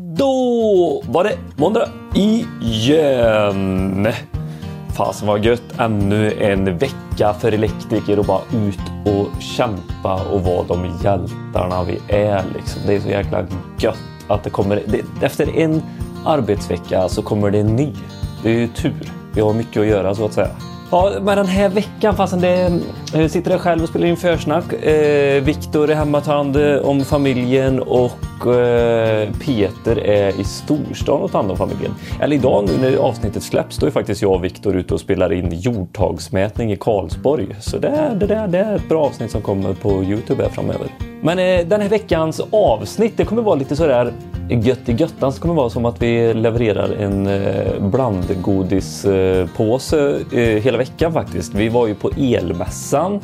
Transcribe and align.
Då 0.00 1.02
var 1.06 1.24
det 1.24 1.38
måndag 1.56 1.88
igen. 2.14 4.08
Fasen 4.96 5.28
vad 5.28 5.44
gött. 5.44 5.62
Ännu 5.78 6.32
en 6.32 6.78
vecka 6.78 7.34
för 7.40 7.52
elektriker 7.52 8.18
och 8.18 8.24
bara 8.24 8.40
ut 8.52 8.80
och 9.06 9.42
kämpa 9.42 10.24
och 10.32 10.42
vara 10.42 10.64
de 10.68 10.84
hjältarna 11.04 11.84
vi 11.84 11.98
är. 12.08 12.44
Liksom. 12.54 12.82
Det 12.86 12.94
är 12.94 13.00
så 13.00 13.08
jäkla 13.08 13.46
gött 13.78 13.98
att 14.28 14.44
det 14.44 14.50
kommer. 14.50 14.82
Det, 14.86 15.26
efter 15.26 15.58
en 15.58 15.82
arbetsvecka 16.24 17.08
så 17.08 17.22
kommer 17.22 17.50
det 17.50 17.58
en 17.58 17.76
ny. 17.76 17.92
Det 18.42 18.50
är 18.50 18.54
ju 18.54 18.68
tur. 18.68 19.12
Vi 19.34 19.40
har 19.40 19.52
mycket 19.52 19.80
att 19.80 19.86
göra 19.86 20.14
så 20.14 20.24
att 20.24 20.32
säga. 20.32 20.50
Ja, 20.92 21.12
men 21.22 21.36
den 21.36 21.46
här 21.46 21.68
veckan 21.68 22.16
fastän 22.16 22.40
det 22.40 22.80
Jag 23.12 23.30
sitter 23.30 23.50
jag 23.50 23.60
själv 23.60 23.82
och 23.82 23.88
spelar 23.88 24.06
in 24.06 24.16
försnack. 24.16 24.72
Eh, 24.72 25.42
Viktor 25.42 25.90
är 25.90 25.94
hemma 25.94 26.18
och 26.18 26.24
tar 26.24 26.36
hand 26.36 26.56
om 26.82 27.04
familjen 27.04 27.80
och 27.80 28.54
eh, 28.54 29.28
Peter 29.46 29.98
är 29.98 30.40
i 30.40 30.44
storstan 30.44 31.20
och 31.20 31.32
tar 31.32 31.38
hand 31.38 31.50
om 31.50 31.56
familjen. 31.56 31.94
Eller 32.20 32.36
idag 32.36 32.68
nu 32.68 32.90
när 32.90 32.96
avsnittet 32.96 33.42
släpps, 33.42 33.76
då 33.76 33.86
är 33.86 33.90
faktiskt 33.90 34.22
jag 34.22 34.32
och 34.32 34.44
Viktor 34.44 34.76
ute 34.76 34.94
och 34.94 35.00
spelar 35.00 35.32
in 35.32 35.52
jordtagsmätning 35.52 36.72
i 36.72 36.76
Karlsborg. 36.76 37.56
Så 37.60 37.78
det, 37.78 38.16
det, 38.20 38.26
det, 38.26 38.46
det 38.46 38.58
är 38.58 38.76
ett 38.76 38.88
bra 38.88 39.04
avsnitt 39.04 39.30
som 39.30 39.42
kommer 39.42 39.74
på 39.74 40.04
Youtube 40.04 40.42
här 40.42 40.50
framöver. 40.50 40.88
Men 41.22 41.38
eh, 41.38 41.66
den 41.66 41.80
här 41.80 41.88
veckans 41.88 42.40
avsnitt, 42.50 43.16
det 43.16 43.24
kommer 43.24 43.42
vara 43.42 43.54
lite 43.54 43.76
sådär 43.76 44.12
gött 44.54 44.88
i 44.88 44.92
göttan. 44.92 45.32
så 45.32 45.40
kommer 45.40 45.54
vara 45.54 45.70
som 45.70 45.84
att 45.84 46.02
vi 46.02 46.34
levererar 46.34 46.92
en 46.92 47.26
eh, 47.26 47.80
blandgodispåse 47.80 50.20
eh, 50.32 50.38
hela 50.38 50.78
veckan 50.78 51.12
faktiskt. 51.12 51.54
Vi 51.54 51.68
var 51.68 51.86
ju 51.86 51.94
på 51.94 52.10
elmässan 52.18 53.20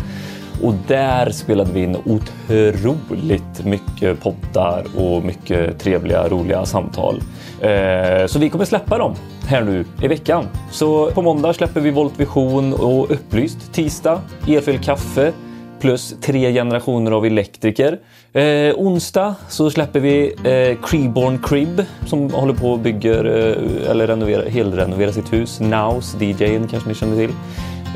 och 0.62 0.74
där 0.86 1.30
spelade 1.30 1.72
vi 1.72 1.82
in 1.82 1.96
otroligt 2.04 3.64
mycket 3.64 4.20
poddar 4.20 4.84
och 4.96 5.22
mycket 5.22 5.78
trevliga, 5.78 6.28
roliga 6.28 6.64
samtal. 6.64 7.20
Eh, 7.60 8.26
så 8.26 8.38
vi 8.38 8.50
kommer 8.50 8.64
släppa 8.64 8.98
dem 8.98 9.14
här 9.46 9.62
nu 9.62 9.84
i 10.02 10.08
veckan. 10.08 10.44
Så 10.70 11.10
på 11.10 11.22
måndag 11.22 11.52
släpper 11.52 11.80
vi 11.80 11.90
Volt 11.90 12.20
Vision 12.20 12.74
och 12.74 13.10
Upplyst. 13.10 13.72
Tisdag 13.72 14.20
Elfel 14.48 14.78
kaffe 14.78 15.32
plus 15.80 16.14
tre 16.20 16.52
generationer 16.52 17.10
av 17.10 17.26
elektriker. 17.26 17.98
Eh, 18.36 18.74
onsdag 18.76 19.34
så 19.48 19.70
släpper 19.70 20.00
vi 20.00 20.34
eh, 20.44 20.86
Creeborn 20.88 21.38
Crib 21.38 21.82
som 22.06 22.30
håller 22.30 22.54
på 22.54 22.70
och 22.70 22.78
bygger 22.78 23.24
eh, 23.24 23.90
eller 23.90 24.06
renoverar, 24.06 24.46
helrenoverar 24.46 25.12
sitt 25.12 25.32
hus. 25.32 25.60
Nows, 25.60 26.16
DJn 26.20 26.68
kanske 26.68 26.88
ni 26.88 26.94
känner 26.94 27.16
till. 27.16 27.34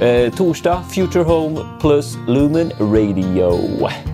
Eh, 0.01 0.35
torsdag 0.35 0.83
Future 0.91 1.25
Home 1.25 1.59
plus 1.81 2.17
Lumen 2.29 2.71
Radio. 2.79 3.59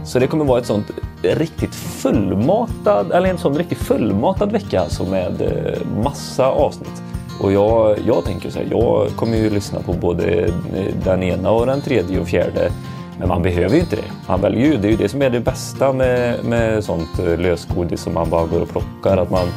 Så 0.05 0.19
det 0.19 0.27
kommer 0.27 0.45
vara 0.45 0.61
ett 0.61 0.67
sånt 0.67 0.91
riktigt 1.23 1.75
fullmatad, 1.75 3.13
eller 3.13 3.29
en 3.29 3.39
sån 3.39 3.59
riktigt 3.59 3.79
fullmatad 3.79 4.53
vecka 4.53 4.81
alltså 4.81 5.05
med 5.05 5.43
eh, 5.43 6.03
massa 6.05 6.47
avsnitt. 6.47 7.03
Och 7.41 7.53
jag, 7.53 7.97
jag 8.07 8.25
tänker 8.25 8.51
så 8.51 8.59
här, 8.59 8.67
jag 8.71 9.09
kommer 9.17 9.37
ju 9.37 9.51
lyssna 9.51 9.81
på 9.81 9.93
både 9.93 10.25
eh, 10.45 10.95
den 11.05 11.23
ena 11.23 11.51
och 11.51 11.67
den 11.67 11.81
tredje 11.81 12.21
och 12.21 12.29
fjärde 12.29 12.71
men 13.19 13.29
man 13.29 13.43
behöver 13.43 13.75
ju 13.75 13.81
inte 13.81 13.97
det. 13.97 14.29
Man 14.29 14.41
väljer 14.41 14.67
ju, 14.67 14.77
det 14.77 14.89
är 14.89 14.91
ju 14.91 14.97
det 14.97 15.09
som 15.09 15.23
är 15.23 15.31
det 15.31 15.41
bästa 15.41 15.93
med, 15.93 16.45
med 16.45 16.85
sånt 16.85 17.19
eh, 17.19 17.39
lösgodis 17.39 18.01
som 18.01 18.15
man 18.15 18.31
bara 18.31 18.47
går 18.47 18.61
och 18.61 18.69
plockar. 18.69 19.17
Att 19.17 19.31
man, 19.31 19.49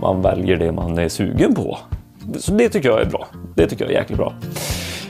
man 0.00 0.22
väljer 0.22 0.56
det 0.56 0.72
man 0.72 0.98
är 0.98 1.08
sugen 1.08 1.54
på. 1.54 1.78
Så 2.38 2.52
det 2.52 2.68
tycker 2.68 2.88
jag 2.88 3.00
är 3.00 3.06
bra. 3.06 3.26
Det 3.54 3.66
tycker 3.66 3.84
jag 3.84 3.92
är 3.94 3.98
jäkligt 3.98 4.18
bra. 4.18 4.32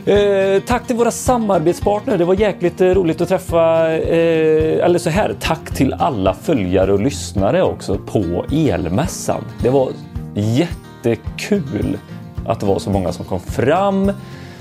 Eh, 0.07 0.63
tack 0.67 0.87
till 0.87 0.97
våra 0.97 1.11
samarbetspartner. 1.11 2.19
Det 2.19 2.25
var 2.25 2.35
jäkligt 2.35 2.81
eh, 2.81 2.87
roligt 2.87 3.21
att 3.21 3.29
träffa, 3.29 3.93
eh, 3.93 4.85
eller 4.85 4.98
så 4.98 5.11
här, 5.11 5.37
tack 5.41 5.75
till 5.75 5.93
alla 5.93 6.35
följare 6.35 6.93
och 6.93 7.01
lyssnare 7.01 7.63
också 7.63 7.98
på 7.98 8.45
Elmässan. 8.53 9.45
Det 9.63 9.71
var 9.71 9.89
jättekul 10.35 11.98
att 12.47 12.61
det 12.61 12.67
var 12.67 12.79
så 12.79 12.91
många 12.91 13.13
som 13.13 13.25
kom 13.25 13.41
fram. 13.41 14.13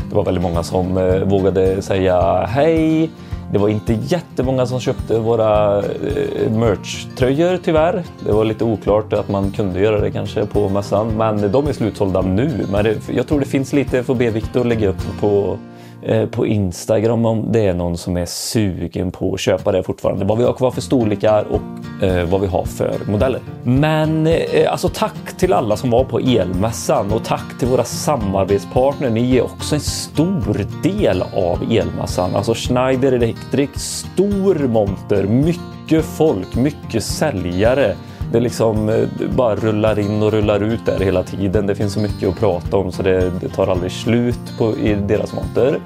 Det 0.09 0.15
var 0.15 0.25
väldigt 0.25 0.43
många 0.43 0.63
som 0.63 0.97
eh, 0.97 1.23
vågade 1.23 1.81
säga 1.81 2.45
hej. 2.45 3.09
Det 3.51 3.59
var 3.59 3.69
inte 3.69 3.93
jättemånga 3.93 4.65
som 4.65 4.79
köpte 4.79 5.19
våra 5.19 5.77
eh, 5.79 6.51
merch-tröjor 6.51 7.59
tyvärr. 7.63 8.03
Det 8.25 8.31
var 8.31 8.45
lite 8.45 8.63
oklart 8.63 9.13
att 9.13 9.29
man 9.29 9.51
kunde 9.51 9.79
göra 9.79 9.99
det 9.99 10.11
kanske 10.11 10.45
på 10.45 10.69
mässan, 10.69 11.17
men 11.17 11.51
de 11.51 11.67
är 11.67 11.73
slutsålda 11.73 12.21
nu. 12.21 12.65
Men 12.71 12.83
det, 12.83 13.09
jag 13.15 13.27
tror 13.27 13.39
det 13.39 13.45
finns 13.45 13.73
lite, 13.73 14.03
får 14.03 14.15
be 14.15 14.29
Viktor 14.29 14.65
lägga 14.65 14.89
upp 14.89 15.19
på 15.19 15.57
Eh, 16.05 16.25
på 16.25 16.47
Instagram 16.47 17.25
om 17.25 17.51
det 17.51 17.67
är 17.67 17.73
någon 17.73 17.97
som 17.97 18.17
är 18.17 18.25
sugen 18.25 19.11
på 19.11 19.33
att 19.33 19.39
köpa 19.39 19.71
det 19.71 19.83
fortfarande. 19.83 20.25
Vad 20.25 20.37
vi 20.37 20.43
har 20.43 20.53
kvar 20.53 20.71
för 20.71 20.81
storlekar 20.81 21.45
och 21.49 22.03
eh, 22.03 22.29
vad 22.29 22.41
vi 22.41 22.47
har 22.47 22.65
för 22.65 22.97
modeller. 23.07 23.41
Men 23.63 24.27
eh, 24.27 24.33
eh, 24.33 24.71
alltså 24.71 24.89
tack 24.89 25.37
till 25.37 25.53
alla 25.53 25.77
som 25.77 25.89
var 25.89 26.03
på 26.03 26.19
elmässan 26.19 27.11
och 27.11 27.23
tack 27.23 27.59
till 27.59 27.67
våra 27.67 27.83
samarbetspartner. 27.83 29.09
Ni 29.09 29.37
är 29.37 29.41
också 29.41 29.75
en 29.75 29.81
stor 29.81 30.65
del 30.83 31.23
av 31.35 31.63
elmässan. 31.71 32.35
Alltså 32.35 32.53
Schneider 32.53 33.11
Electric, 33.11 33.69
stor 33.75 34.67
monter, 34.67 35.23
mycket 35.23 36.05
folk, 36.05 36.55
mycket 36.55 37.03
säljare 37.03 37.95
det 38.31 38.39
liksom 38.39 38.89
eh, 38.89 39.07
bara 39.35 39.55
rullar 39.55 39.99
in 39.99 40.23
och 40.23 40.31
rullar 40.31 40.63
ut 40.63 40.85
där 40.85 40.99
hela 40.99 41.23
tiden. 41.23 41.67
Det 41.67 41.75
finns 41.75 41.93
så 41.93 41.99
mycket 41.99 42.29
att 42.29 42.39
prata 42.39 42.77
om 42.77 42.91
så 42.91 43.03
det, 43.03 43.31
det 43.41 43.49
tar 43.49 43.67
aldrig 43.67 43.91
slut 43.91 44.57
på, 44.57 44.77
i 44.77 44.93
deras 44.93 45.33
monter. 45.33 45.79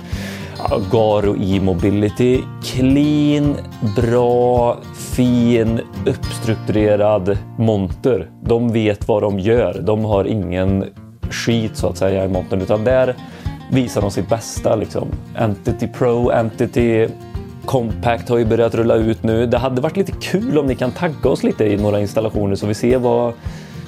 Garo 0.91 1.35
e-mobility. 1.37 2.41
Clean, 2.63 3.55
bra, 3.95 4.77
fin, 4.95 5.79
uppstrukturerad 6.05 7.37
monter. 7.57 8.29
De 8.43 8.71
vet 8.71 9.07
vad 9.07 9.23
de 9.23 9.39
gör. 9.39 9.81
De 9.81 10.05
har 10.05 10.25
ingen 10.25 10.85
skit 11.29 11.77
så 11.77 11.87
att 11.87 11.97
säga 11.97 12.25
i 12.25 12.27
montern 12.27 12.61
utan 12.61 12.83
där 12.83 13.15
visar 13.71 14.01
de 14.01 14.11
sitt 14.11 14.29
bästa. 14.29 14.75
Liksom. 14.75 15.07
Entity 15.35 15.87
Pro, 15.87 16.31
Entity 16.31 17.07
Compact 17.67 18.29
har 18.29 18.38
ju 18.38 18.45
börjat 18.45 18.75
rulla 18.75 18.95
ut 18.95 19.23
nu. 19.23 19.45
Det 19.45 19.57
hade 19.57 19.81
varit 19.81 19.97
lite 19.97 20.11
kul 20.11 20.57
om 20.57 20.67
ni 20.67 20.75
kan 20.75 20.91
tagga 20.91 21.29
oss 21.29 21.44
lite 21.44 21.66
i 21.66 21.78
några 21.78 22.00
installationer 22.00 22.55
så 22.55 22.67
vi 22.67 22.73
ser 22.73 22.97
vad, 22.97 23.33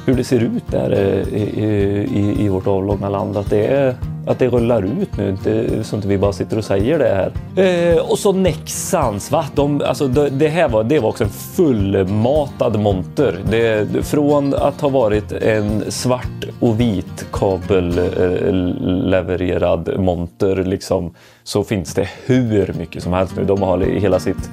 hur 0.06 0.16
det 0.16 0.24
ser 0.24 0.40
ut 0.40 0.64
där 0.68 0.92
eh, 0.92 1.34
i, 1.34 2.06
i, 2.14 2.46
i 2.46 2.50
vårt 2.50 2.68
avlånga 2.68 3.10
land. 3.10 3.38
Att 3.38 3.50
det, 3.50 3.68
är, 3.68 3.96
att 4.30 4.40
det 4.40 4.48
rullar 4.48 4.84
ut 4.84 5.18
nu, 5.18 5.30
inte, 5.30 5.84
så 5.84 5.96
inte 5.96 6.08
vi 6.08 6.18
bara 6.18 6.34
sitter 6.34 6.58
och 6.58 6.64
säger 6.64 7.00
det 7.00 7.10
här. 7.10 7.32
Eh, 7.66 7.98
och 7.98 8.20
så 8.20 8.32
Nexans, 8.32 9.32
va? 9.32 9.46
De, 9.56 9.82
alltså, 9.86 10.08
det, 10.08 10.30
det, 10.30 10.48
här 10.48 10.70
var, 10.70 10.84
det 10.84 11.00
var 11.00 11.10
också 11.10 11.24
en 11.24 11.30
fullmatad 11.30 12.80
monter. 12.80 13.40
Det, 13.50 13.88
från 14.06 14.54
att 14.54 14.82
ha 14.82 14.90
varit 14.90 15.32
en 15.32 15.92
svart 15.92 16.46
och 16.60 16.80
vit 16.80 17.26
kabellevererad 17.32 19.90
eh, 19.90 19.98
monter 19.98 20.56
liksom, 20.56 21.14
så 21.44 21.64
finns 21.64 21.94
det 21.94 22.10
hur 22.26 22.74
mycket 22.78 23.04
som 23.04 23.14
helst 23.14 23.34
nu. 23.38 23.44
De 23.44 23.62
har 23.62 23.80
hela 23.80 24.20
sitt 24.20 24.50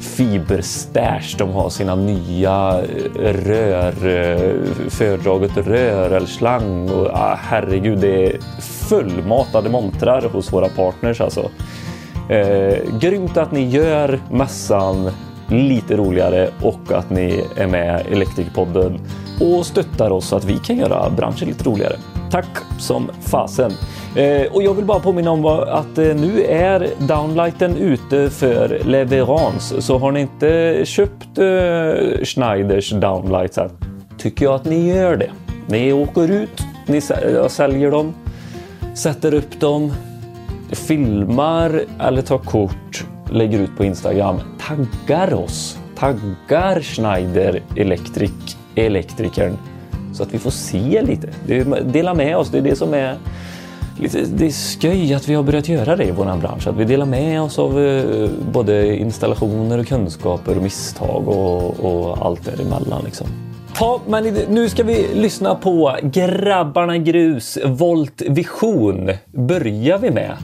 fiberstash. 0.00 1.36
De 1.38 1.50
har 1.50 1.70
sina 1.70 1.94
nya 1.94 2.82
eh, 3.18 3.32
rör, 3.32 3.88
eh, 3.88 4.88
föredraget 4.88 5.52
fördraget 5.52 5.66
rör 5.66 6.10
eller 6.10 6.26
slang 6.26 6.90
och 6.90 7.06
ah, 7.06 7.38
herregud, 7.42 7.98
det 7.98 8.26
är 8.26 8.38
fullmatade 8.60 9.68
montrar 9.70 10.22
hos 10.22 10.52
våra 10.52 10.68
partners 10.68 11.20
alltså. 11.20 11.50
Eh, 12.28 12.78
grymt 13.00 13.36
att 13.36 13.52
ni 13.52 13.68
gör 13.68 14.20
mässan 14.30 15.10
lite 15.48 15.96
roligare 15.96 16.50
och 16.62 16.92
att 16.92 17.10
ni 17.10 17.44
är 17.56 17.66
med 17.66 18.06
i 18.06 18.12
Elektrikerpodden 18.12 19.00
och 19.40 19.66
stöttar 19.66 20.10
oss 20.10 20.28
så 20.28 20.36
att 20.36 20.44
vi 20.44 20.58
kan 20.58 20.76
göra 20.76 21.10
branschen 21.10 21.48
lite 21.48 21.64
roligare. 21.64 21.96
Tack 22.30 22.48
som 22.78 23.10
fasen! 23.20 23.72
Eh, 24.18 24.52
och 24.52 24.62
jag 24.62 24.74
vill 24.74 24.84
bara 24.84 25.00
påminna 25.00 25.30
om 25.30 25.46
att 25.46 25.98
eh, 25.98 26.14
nu 26.14 26.44
är 26.44 26.90
downlighten 26.98 27.76
ute 27.76 28.30
för 28.30 28.82
leverans. 28.84 29.74
Så 29.78 29.98
har 29.98 30.12
ni 30.12 30.20
inte 30.20 30.82
köpt 30.84 31.38
eh, 31.38 32.24
Schneiders 32.24 32.90
downlights 32.90 33.58
än, 33.58 33.70
tycker 34.18 34.44
jag 34.44 34.54
att 34.54 34.64
ni 34.64 34.88
gör 34.94 35.16
det. 35.16 35.30
Ni 35.66 35.92
åker 35.92 36.30
ut, 36.30 36.62
ni 36.86 37.00
säljer 37.48 37.90
dem, 37.90 38.14
sätter 38.94 39.34
upp 39.34 39.60
dem, 39.60 39.92
filmar 40.72 41.82
eller 42.00 42.22
tar 42.22 42.38
kort, 42.38 43.04
lägger 43.30 43.58
ut 43.58 43.76
på 43.76 43.84
Instagram, 43.84 44.40
taggar 44.60 45.34
oss, 45.34 45.78
taggar 45.96 46.80
Schneider 46.80 47.62
Electric, 47.76 48.56
elektrikern 48.74 49.56
så 50.12 50.22
att 50.22 50.34
vi 50.34 50.38
får 50.38 50.50
se 50.50 51.02
lite. 51.02 51.28
Dela 51.82 52.14
med 52.14 52.36
oss, 52.36 52.50
det 52.50 52.58
är 52.58 52.62
det 52.62 52.76
som 52.76 52.94
är 52.94 53.16
lite, 53.98 54.24
det 54.24 54.46
är 54.46 54.80
sköj 54.80 55.14
att 55.14 55.28
vi 55.28 55.34
har 55.34 55.42
börjat 55.42 55.68
göra 55.68 55.96
det 55.96 56.04
i 56.04 56.10
vår 56.10 56.36
bransch. 56.40 56.66
Att 56.66 56.76
vi 56.76 56.84
delar 56.84 57.06
med 57.06 57.42
oss 57.42 57.58
av 57.58 57.80
eh, 57.80 58.30
både 58.52 58.96
installationer 58.96 59.78
och 59.78 59.86
kunskaper 59.86 60.56
och 60.56 60.62
misstag 60.62 61.28
och, 61.28 61.80
och 61.80 62.26
allt 62.26 62.44
däremellan. 62.44 63.04
Liksom. 63.04 63.26
Ja, 63.80 64.00
men 64.06 64.24
nu 64.48 64.68
ska 64.68 64.82
vi 64.82 65.14
lyssna 65.14 65.54
på 65.54 65.96
Grabbarna 66.02 66.98
Grus 66.98 67.58
Volt 67.64 68.22
Vision. 68.28 69.10
Börjar 69.32 69.98
vi 69.98 70.10
med 70.10 70.36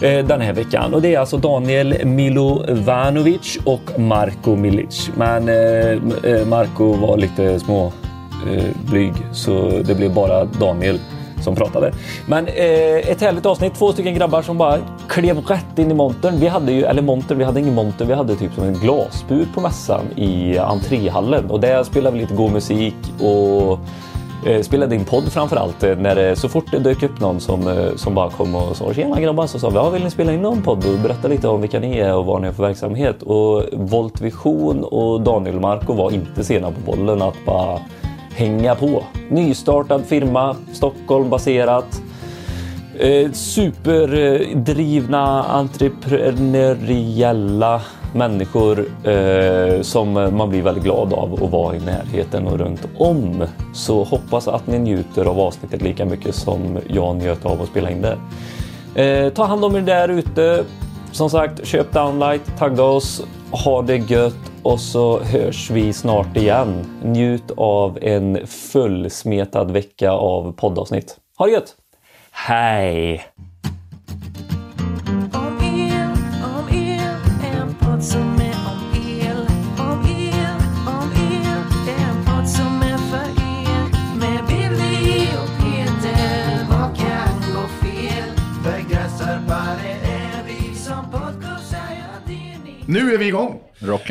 eh, 0.00 0.26
den 0.26 0.40
här 0.40 0.52
veckan. 0.52 0.94
Och 0.94 1.02
det 1.02 1.14
är 1.14 1.18
alltså 1.18 1.36
Daniel 1.36 2.04
Milovanovic 2.04 3.58
och 3.64 4.00
Marko 4.00 4.56
Milic. 4.56 5.10
Men 5.16 5.48
eh, 5.48 5.90
eh 6.32 6.46
Marko 6.46 6.92
var 6.92 7.16
lite 7.16 7.60
små 7.60 7.92
eh, 8.52 8.64
blyg 8.90 9.12
så 9.32 9.82
det 9.84 9.94
blev 9.94 10.14
bara 10.14 10.44
Daniel 10.44 10.98
som 11.46 11.54
pratade. 11.54 11.92
Men 12.26 12.46
eh, 12.46 13.10
ett 13.10 13.20
härligt 13.20 13.46
avsnitt. 13.46 13.74
Två 13.74 13.92
stycken 13.92 14.14
grabbar 14.14 14.42
som 14.42 14.58
bara 14.58 14.78
klev 15.08 15.38
rätt 15.38 15.78
in 15.78 15.90
i 15.90 15.94
montern. 15.94 16.40
Vi 16.40 16.46
hade 16.46 16.72
ju, 16.72 16.84
eller 16.84 17.02
montern, 17.02 17.38
vi 17.38 17.44
hade 17.44 17.60
ingen 17.60 17.74
monter. 17.74 18.04
Vi 18.04 18.14
hade 18.14 18.36
typ 18.36 18.54
som 18.54 18.64
en 18.64 18.74
glasbur 18.74 19.46
på 19.54 19.60
mässan 19.60 20.04
i 20.16 20.58
entréhallen 20.58 21.50
och 21.50 21.60
där 21.60 21.84
spelade 21.84 22.16
vi 22.16 22.22
lite 22.22 22.34
god 22.34 22.52
musik 22.52 22.94
och 23.20 23.78
eh, 24.46 24.62
spelade 24.62 24.94
in 24.94 25.04
podd 25.04 25.32
framförallt. 25.32 25.82
Eh, 25.82 25.96
när 25.96 26.28
eh, 26.28 26.34
så 26.34 26.48
fort 26.48 26.64
det 26.70 26.78
dök 26.78 27.02
upp 27.02 27.20
någon 27.20 27.40
som, 27.40 27.68
eh, 27.68 27.96
som 27.96 28.14
bara 28.14 28.30
kom 28.30 28.54
och 28.54 28.76
sa 28.76 28.94
tjena 28.94 29.20
grabbar 29.20 29.46
så 29.46 29.58
sa 29.58 29.68
vi 29.68 29.76
ja, 29.76 29.90
vill 29.90 30.04
ni 30.04 30.10
spela 30.10 30.32
in 30.32 30.42
någon 30.42 30.62
podd 30.62 30.84
och 30.86 30.98
berätta 31.02 31.28
lite 31.28 31.48
om 31.48 31.60
vilka 31.60 31.80
ni 31.80 31.98
är 31.98 32.14
och 32.14 32.24
vad 32.24 32.40
ni 32.40 32.46
har 32.46 32.54
för 32.54 32.62
verksamhet. 32.62 33.22
Och 33.22 33.62
Volt 33.72 34.20
Vision 34.20 34.84
och 34.84 35.20
Daniel 35.20 35.60
Marco 35.60 35.92
var 35.92 36.10
inte 36.10 36.44
sena 36.44 36.70
på 36.70 36.80
bollen 36.80 37.22
att 37.22 37.44
bara 37.46 37.78
hänga 38.36 38.74
på. 38.74 39.04
Nystartad 39.28 40.04
firma, 40.04 40.56
Stockholm 40.72 41.30
baserat. 41.30 42.02
Eh, 42.98 43.32
superdrivna 43.32 45.44
entreprenöriella 45.44 47.82
människor 48.14 48.86
eh, 49.04 49.82
som 49.82 50.12
man 50.12 50.50
blir 50.50 50.62
väldigt 50.62 50.84
glad 50.84 51.12
av 51.12 51.44
att 51.44 51.50
vara 51.50 51.76
i 51.76 51.80
närheten 51.80 52.46
och 52.46 52.58
runt 52.58 52.88
om. 52.98 53.44
Så 53.74 54.04
hoppas 54.04 54.48
att 54.48 54.66
ni 54.66 54.78
njuter 54.78 55.24
av 55.24 55.40
avsnittet 55.40 55.82
lika 55.82 56.04
mycket 56.04 56.34
som 56.34 56.78
jag 56.88 57.16
njöt 57.16 57.46
av 57.46 57.62
att 57.62 57.68
spela 57.68 57.90
in 57.90 58.02
det. 58.02 58.18
Eh, 59.02 59.32
ta 59.32 59.44
hand 59.44 59.64
om 59.64 59.76
er 59.76 59.80
där 59.80 60.08
ute. 60.08 60.64
Som 61.12 61.30
sagt, 61.30 61.66
köp 61.66 61.92
downlight, 61.92 62.58
tagga 62.58 62.82
oss, 62.82 63.22
ha 63.50 63.82
det 63.82 63.96
gött 63.96 64.34
och 64.66 64.80
så 64.80 65.18
hörs 65.18 65.70
vi 65.70 65.92
snart 65.92 66.36
igen. 66.36 66.84
Njut 67.02 67.50
av 67.56 67.98
en 68.02 68.46
fullsmetad 68.46 69.70
vecka 69.70 70.10
av 70.10 70.52
poddavsnitt. 70.52 71.16
Ha 71.38 71.46
det 71.46 71.52
gött! 71.52 71.74
Hej! 72.30 73.24
Nu 92.88 93.14
är 93.14 93.18
vi 93.18 93.26
igång! 93.26 93.65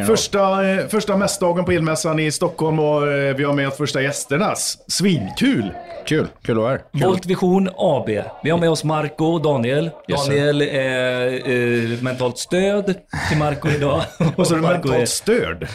Första, 0.07 0.67
eh, 0.69 0.88
första 0.88 1.17
mässdagen 1.17 1.65
på 1.65 1.71
elmässan 1.71 2.19
i 2.19 2.31
Stockholm 2.31 2.79
och 2.79 3.12
eh, 3.12 3.35
vi 3.35 3.44
har 3.44 3.53
med 3.53 3.67
oss 3.67 3.77
första 3.77 4.01
gästerna. 4.01 4.53
Svinkul! 4.88 5.71
Kul, 6.06 6.27
kul 6.44 6.57
att 6.57 6.63
vara 6.63 6.71
här. 6.71 7.06
Volt 7.07 7.25
Vision 7.25 7.69
AB. 7.77 8.09
Vi 8.44 8.50
har 8.50 8.57
med 8.57 8.69
oss 8.69 8.83
Marco 8.83 9.25
och 9.25 9.41
Daniel. 9.41 9.89
Yes. 10.07 10.27
Daniel 10.27 10.62
är 10.62 11.50
eh, 11.50 12.01
mentalt 12.01 12.38
stöd 12.38 12.95
till 13.29 13.38
Marco 13.38 13.69
idag. 13.69 14.01
Och 14.35 14.47
så 14.47 14.56
är 14.56 14.59
mentalt 14.59 15.09
störd. 15.09 15.68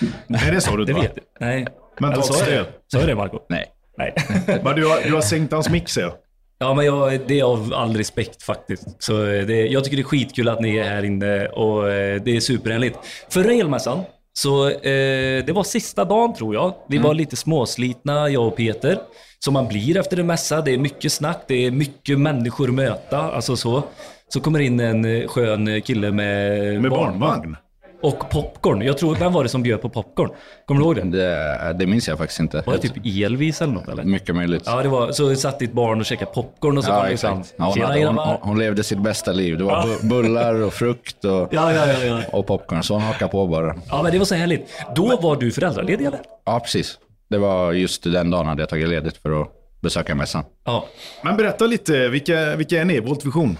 Är 0.47 0.53
det 0.53 0.61
så 0.61 0.77
du 0.77 0.85
Det 0.85 0.93
vet 0.93 1.03
jag. 1.03 1.49
Nej. 1.49 1.67
Mentalt 2.01 2.27
jag 2.29 2.37
stöd. 2.37 2.65
det? 2.65 2.67
Sa 2.93 2.99
jag 2.99 3.09
det 3.09 3.15
Marco? 3.15 3.39
Nej. 3.49 3.67
Nej. 3.99 4.15
Men 4.65 4.77
du 4.77 4.87
har, 4.87 5.01
du 5.09 5.15
har 5.15 5.21
sänkt 5.21 5.53
hans 5.53 5.69
mix 5.69 5.97
ja. 5.97 6.13
Ja, 6.63 6.75
men 6.75 6.87
jag, 6.87 7.21
det 7.27 7.41
är 7.41 7.45
av 7.45 7.75
all 7.75 7.97
respekt 7.97 8.43
faktiskt. 8.43 9.03
Så 9.03 9.27
eh, 9.27 9.47
det, 9.47 9.67
jag 9.67 9.85
tycker 9.85 9.97
det 9.97 10.03
är 10.03 10.05
skitkul 10.05 10.49
att 10.49 10.61
ni 10.61 10.77
är 10.77 10.85
här 10.85 11.05
inne 11.05 11.47
och 11.47 11.91
eh, 11.91 12.23
det 12.23 12.37
är 12.37 12.41
superhärligt. 12.41 12.99
Förra 13.29 13.53
elmässan, 13.53 14.01
så 14.33 14.69
eh, 14.69 15.45
det 15.45 15.53
var 15.55 15.63
sista 15.63 16.05
dagen 16.05 16.35
tror 16.35 16.55
jag. 16.55 16.75
Vi 16.89 16.99
var 16.99 17.15
lite 17.15 17.37
småslitna, 17.37 18.29
jag 18.29 18.47
och 18.47 18.57
Peter. 18.57 18.99
Som 19.39 19.55
man 19.55 19.69
blir 19.69 19.97
efter 19.97 20.17
en 20.21 20.27
mässa. 20.27 20.61
Det 20.61 20.75
är 20.75 20.79
mycket 20.79 21.13
snack, 21.13 21.45
det 21.47 21.67
är 21.67 21.71
mycket 21.71 22.19
människor 22.19 22.69
att 22.69 22.75
möta. 22.75 23.19
Alltså 23.19 23.57
så. 23.57 23.83
Så 24.29 24.41
kommer 24.41 24.59
in 24.59 24.81
en 24.81 25.05
eh, 25.05 25.29
skön 25.29 25.83
kille 25.83 26.11
med, 26.11 26.83
Med 26.83 26.91
barnvagn. 26.91 27.57
Och 28.03 28.31
popcorn. 28.31 28.83
Jag 28.83 28.99
tror, 28.99 29.15
vem 29.15 29.33
var 29.33 29.43
det 29.43 29.49
som 29.49 29.63
bjöd 29.63 29.83
på 29.83 29.89
popcorn? 29.89 30.31
Kommer 30.67 30.81
du 30.81 30.85
ihåg 30.87 30.97
det? 30.97 31.19
Det, 31.19 31.73
det 31.79 31.87
minns 31.87 32.09
jag 32.09 32.19
faktiskt 32.19 32.41
inte. 32.41 32.63
Var 32.67 32.73
det 32.75 32.79
typ 32.79 33.25
Elvis 33.25 33.63
eller 33.63 33.73
något 33.73 33.89
eller? 33.89 34.05
Mycket 34.05 34.37
möjligt. 34.37 34.63
Ja, 34.67 34.83
det 34.83 34.89
var, 34.89 35.13
så 35.13 35.35
satt 35.35 35.59
ditt 35.59 35.73
barn 35.73 36.01
och 36.01 36.07
käkade 36.07 36.31
popcorn 36.31 36.79
och 36.79 36.85
så 36.85 36.91
kom 36.91 36.97
Ja, 36.97 37.03
fram. 37.03 37.13
exakt. 37.13 37.55
Ja, 37.57 37.65
hon, 37.77 37.83
hade, 37.83 38.05
hon, 38.07 38.19
hon, 38.19 38.37
hon 38.43 38.59
levde 38.59 38.85
sitt 38.85 38.99
bästa 38.99 39.33
liv. 39.33 39.59
Det 39.59 39.65
var 39.65 39.83
bu- 39.83 40.09
bullar 40.09 40.55
och 40.63 40.73
frukt 40.73 41.25
och, 41.25 41.31
Ja, 41.31 41.73
ja, 41.73 41.87
ja, 41.87 42.05
ja. 42.05 42.21
och 42.33 42.47
popcorn. 42.47 42.83
Så 42.83 42.95
hon 42.95 43.03
hakade 43.03 43.31
på 43.31 43.47
bara. 43.47 43.75
Ja, 43.89 44.03
men 44.03 44.13
det 44.13 44.19
var 44.19 44.25
så 44.27 44.35
härligt. 44.35 44.69
Då 44.97 45.17
var 45.23 45.37
du 45.37 45.51
föräldraledig 45.53 46.05
eller? 46.07 46.21
Ja, 46.47 46.61
precis. 46.61 46.99
Det 47.31 47.39
var 47.39 47.73
just 47.73 48.03
den 48.03 48.31
dagen 48.31 48.47
hade 48.47 48.63
jag 48.63 48.69
tagit 48.69 48.89
ledigt 48.89 49.17
för 49.17 49.43
att 49.43 49.49
besöka 49.81 50.15
mässan. 50.15 50.45
Ja. 50.65 50.85
Men 51.23 51.37
berätta 51.37 51.67
lite, 51.67 52.09
vilka, 52.09 52.57
vilka 52.57 52.81
är 52.81 52.85
ni? 52.85 53.01
Volt 53.01 53.27
Vision? 53.27 53.59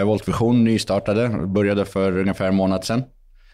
Eh, 0.00 0.04
Volt 0.06 0.28
Vision 0.28 0.64
nystartade, 0.64 1.28
började 1.28 1.84
för 1.84 2.18
ungefär 2.18 2.48
en 2.48 2.54
månad 2.54 2.84
sedan. 2.84 3.02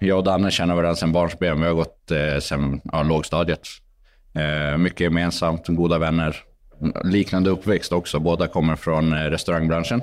Jag 0.00 0.18
och 0.18 0.24
Danne 0.24 0.50
känner 0.50 0.74
varandra 0.74 0.96
sedan 0.96 1.12
barnsben. 1.12 1.60
Vi 1.60 1.66
har 1.66 1.74
gått 1.74 2.10
eh, 2.10 2.38
sedan 2.40 2.80
ja, 2.92 3.02
lågstadiet. 3.02 3.68
Eh, 4.34 4.78
mycket 4.78 5.00
gemensamt, 5.00 5.66
goda 5.66 5.98
vänner. 5.98 6.36
Liknande 7.04 7.50
uppväxt 7.50 7.92
också. 7.92 8.18
Båda 8.18 8.46
kommer 8.46 8.76
från 8.76 9.12
eh, 9.12 9.16
restaurangbranschen. 9.16 10.02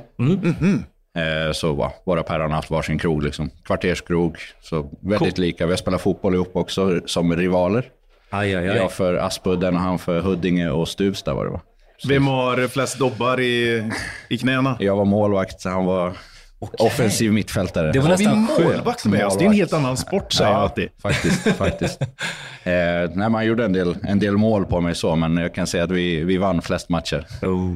Eh, 1.15 1.51
så 1.53 1.73
va, 1.73 1.91
våra 2.05 2.23
päron 2.23 2.49
har 2.49 2.55
haft 2.55 2.69
varsin 2.69 2.99
krog, 2.99 3.23
liksom. 3.23 3.49
kvarterskrog. 3.65 4.37
Så 4.61 4.89
väldigt 4.99 5.37
lika. 5.37 5.65
Vi 5.65 5.71
har 5.71 5.77
spelat 5.77 6.01
fotboll 6.01 6.33
ihop 6.33 6.55
också 6.55 7.01
som 7.05 7.35
rivaler. 7.35 7.85
Aj, 8.29 8.55
aj, 8.55 8.69
aj. 8.69 8.77
Jag 8.77 8.91
för 8.91 9.13
Aspudden 9.13 9.75
och 9.75 9.81
han 9.81 9.99
för 9.99 10.19
Huddinge 10.19 10.69
och 10.69 10.87
Stuvsta 10.87 11.33
var 11.33 11.45
det 11.45 11.51
va? 11.51 11.61
Vem 12.07 12.27
har 12.27 12.67
flest 12.67 12.99
dobbar 12.99 13.39
i, 13.39 13.83
i 14.29 14.37
knäna? 14.37 14.77
Jag 14.79 14.95
var 14.95 15.05
målvakt, 15.05 15.63
han 15.63 15.85
var 15.85 16.13
offensiv 16.59 17.33
mittfältare. 17.33 17.91
Det 17.91 17.99
var 17.99 18.09
Har 18.09 18.17
vi 18.17 18.25
nästan 18.25 18.47
skönt. 18.47 18.75
målvakt 18.75 19.05
med 19.05 19.25
oss? 19.25 19.37
Det 19.37 19.43
är 19.43 19.47
en 19.47 19.53
helt 19.53 19.73
annan 19.73 19.97
sport 19.97 20.33
säger 20.33 20.51
jag 20.51 20.59
alltid. 20.59 20.89
faktiskt. 21.01 21.41
faktiskt. 21.57 22.01
Eh, 22.63 23.09
nej, 23.13 23.29
man 23.29 23.45
gjorde 23.45 23.65
en 23.65 23.73
del, 23.73 23.97
en 24.03 24.19
del 24.19 24.37
mål 24.37 24.65
på 24.65 24.81
mig 24.81 24.95
så, 24.95 25.15
men 25.15 25.37
jag 25.37 25.53
kan 25.55 25.67
säga 25.67 25.83
att 25.83 25.91
vi, 25.91 26.23
vi 26.23 26.37
vann 26.37 26.61
flest 26.61 26.89
matcher. 26.89 27.27
Oh. 27.41 27.75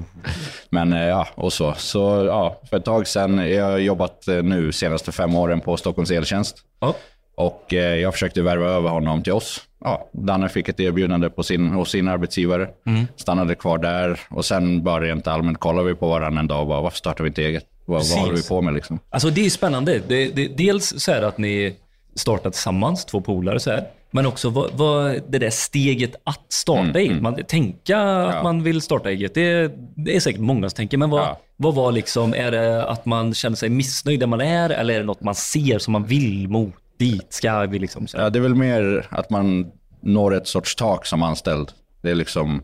Men 0.69 0.93
eh, 0.93 0.99
ja, 0.99 1.27
och 1.35 1.53
så. 1.53 1.73
Så 1.73 2.25
ja, 2.27 2.61
för 2.69 2.77
ett 2.77 2.85
tag 2.85 3.07
sedan, 3.07 3.51
jag 3.51 3.65
har 3.65 3.77
jobbat 3.77 4.27
eh, 4.27 4.43
nu 4.43 4.71
senaste 4.71 5.11
fem 5.11 5.35
åren 5.35 5.61
på 5.61 5.77
Stockholms 5.77 6.11
Eltjänst. 6.11 6.57
Ja. 6.79 6.95
Och 7.35 7.73
eh, 7.73 7.95
jag 7.95 8.13
försökte 8.13 8.41
värva 8.41 8.65
över 8.65 8.89
honom 8.89 9.23
till 9.23 9.33
oss. 9.33 9.61
Ja, 9.83 10.09
Danne 10.11 10.49
fick 10.49 10.69
ett 10.69 10.79
erbjudande 10.79 11.29
på 11.29 11.43
sin, 11.43 11.67
hos 11.69 11.89
sin 11.91 12.07
arbetsgivare. 12.07 12.67
Stannade 13.15 13.55
kvar 13.55 13.77
där 13.77 14.19
och 14.29 14.45
sen 14.45 14.83
bara 14.83 15.03
rent 15.03 15.27
allmänt 15.27 15.59
kollade 15.59 15.87
vi 15.87 15.95
på 15.95 16.09
varandra 16.09 16.39
en 16.39 16.47
dag 16.47 16.61
och 16.61 16.67
bara, 16.67 16.81
varför 16.81 16.97
startar 16.97 17.23
vi 17.23 17.27
inte 17.27 17.41
eget? 17.43 17.65
Vad, 17.89 18.09
vad 18.09 18.19
håller 18.19 18.35
vi 18.35 18.43
på 18.47 18.61
med 18.61 18.73
liksom? 18.73 18.99
Alltså 19.09 19.29
det 19.29 19.45
är 19.45 19.49
spännande. 19.49 20.01
Det, 20.07 20.35
det, 20.35 20.47
dels 20.47 20.93
så 21.03 21.11
är 21.11 21.21
det 21.21 21.27
att 21.27 21.37
ni 21.37 21.75
startat 22.15 22.53
tillsammans, 22.53 23.05
två 23.05 23.21
polare 23.21 23.59
så 23.59 23.71
här. 23.71 23.87
Men 24.11 24.25
också 24.25 24.49
vad, 24.49 24.71
vad, 24.73 25.21
det 25.27 25.39
där 25.39 25.49
steget 25.49 26.15
att 26.23 26.45
starta 26.53 26.99
eget. 26.99 27.21
Man, 27.21 27.35
tänka 27.47 27.99
att 27.99 28.43
man 28.43 28.63
vill 28.63 28.81
starta 28.81 29.09
eget, 29.09 29.33
det, 29.33 29.71
det 29.95 30.15
är 30.15 30.19
säkert 30.19 30.41
många 30.41 30.69
som 30.69 30.75
tänker. 30.75 30.97
Men 30.97 31.09
vad, 31.09 31.21
Ja. 31.21 31.39
vad 31.57 31.75
var 31.75 31.91
liksom, 31.91 32.33
är 32.33 32.51
det 32.51 32.85
att 32.85 33.05
man 33.05 33.33
känner 33.33 33.55
sig 33.55 33.69
missnöjd 33.69 34.19
där 34.19 34.27
man 34.27 34.41
är? 34.41 34.69
Eller 34.69 34.93
är 34.93 34.99
det 34.99 35.05
något 35.05 35.21
man 35.21 35.35
ser 35.35 35.79
som 35.79 35.91
man 35.91 36.03
vill 36.05 36.47
mot? 36.47 36.73
Dit 36.97 37.33
ska 37.33 37.65
vi 37.65 37.79
liksom. 37.79 38.07
Så 38.07 38.17
här. 38.17 38.23
Ja, 38.23 38.29
det 38.29 38.39
är 38.39 38.43
väl 38.43 38.55
mer 38.55 39.07
att 39.09 39.29
man 39.29 39.71
når 40.01 40.35
ett 40.35 40.47
sorts 40.47 40.75
tak 40.75 41.05
som 41.05 41.23
anställd. 41.23 41.71
Det 42.01 42.11
är 42.11 42.15
liksom, 42.15 42.61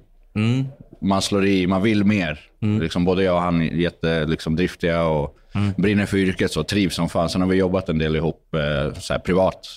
man 1.05 1.21
slår 1.21 1.45
i, 1.45 1.67
man 1.67 1.81
vill 1.81 2.03
mer. 2.03 2.39
Liksom, 2.81 3.05
både 3.05 3.23
jag 3.23 3.35
och 3.35 3.41
han 3.41 3.61
är 3.61 3.65
jätte, 3.65 4.25
liksom, 4.25 4.55
driftiga 4.55 5.03
och 5.03 5.35
brinner 5.77 6.05
för 6.05 6.17
yrket 6.17 6.51
så 6.51 6.63
trivs 6.63 6.95
som 6.95 7.09
fan. 7.09 7.29
Sen 7.29 7.41
har 7.41 7.47
vi 7.47 7.57
jobbat 7.57 7.89
en 7.89 7.97
del 7.97 8.15
ihop 8.15 8.55
eh, 8.55 8.93
så 8.99 9.13
här, 9.13 9.19
privat. 9.19 9.67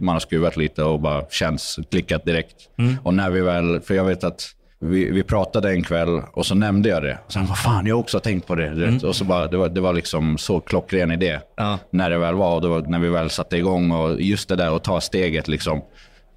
Man 0.00 0.14
har 0.14 0.20
skruvat 0.20 0.56
lite 0.56 0.82
och 0.82 1.00
bara 1.00 1.24
känns 1.30 1.78
klickat 1.90 2.24
direkt. 2.24 2.56
Och 3.02 3.14
när 3.14 3.30
vi 3.30 3.40
väl, 3.40 3.80
för 3.80 3.94
jag 3.94 4.04
vet 4.04 4.24
att 4.24 4.42
vi, 4.80 5.10
vi 5.10 5.22
pratade 5.22 5.70
en 5.70 5.82
kväll 5.82 6.22
och 6.32 6.46
så 6.46 6.54
nämnde 6.54 6.88
jag 6.88 7.02
det. 7.02 7.18
Och 7.26 7.32
sen, 7.32 7.46
vad 7.46 7.58
fan, 7.58 7.86
jag 7.86 7.94
har 7.94 8.00
också 8.00 8.20
tänkt 8.20 8.46
på 8.46 8.54
det. 8.54 8.70
vet. 8.70 9.02
Och 9.02 9.16
så 9.16 9.24
bara, 9.24 9.46
det, 9.46 9.56
var, 9.56 9.68
det 9.68 9.80
var 9.80 9.92
liksom 9.92 10.38
så 10.38 10.60
klockren 10.60 11.12
idé. 11.12 11.40
Ja. 11.56 11.78
När 11.90 12.10
det 12.10 12.18
väl 12.18 12.34
var, 12.34 12.56
och 12.56 12.70
var 12.70 12.80
när 12.80 12.98
vi 12.98 13.08
väl 13.08 13.30
satte 13.30 13.56
igång. 13.56 13.90
Och 13.90 14.20
just 14.20 14.48
det 14.48 14.56
där 14.56 14.76
att 14.76 14.84
ta 14.84 15.00
steget 15.00 15.48
liksom. 15.48 15.82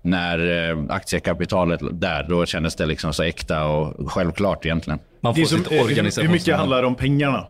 När 0.01 0.69
eh, 0.71 0.77
aktiekapitalet 0.89 1.79
där, 1.91 2.23
då 2.29 2.45
kändes 2.45 2.75
det 2.75 2.85
liksom 2.85 3.13
så 3.13 3.23
äkta 3.23 3.65
och 3.65 4.11
självklart 4.11 4.65
egentligen. 4.65 4.99
Man 5.21 5.33
Det 5.33 5.41
får 5.41 5.47
som, 5.47 5.57
sitt 5.57 5.71
hur- 5.71 6.21
hur 6.23 6.29
mycket 6.29 6.55
handlar 6.57 6.81
det 6.81 6.87
om 6.87 6.95
pengarna? 6.95 7.47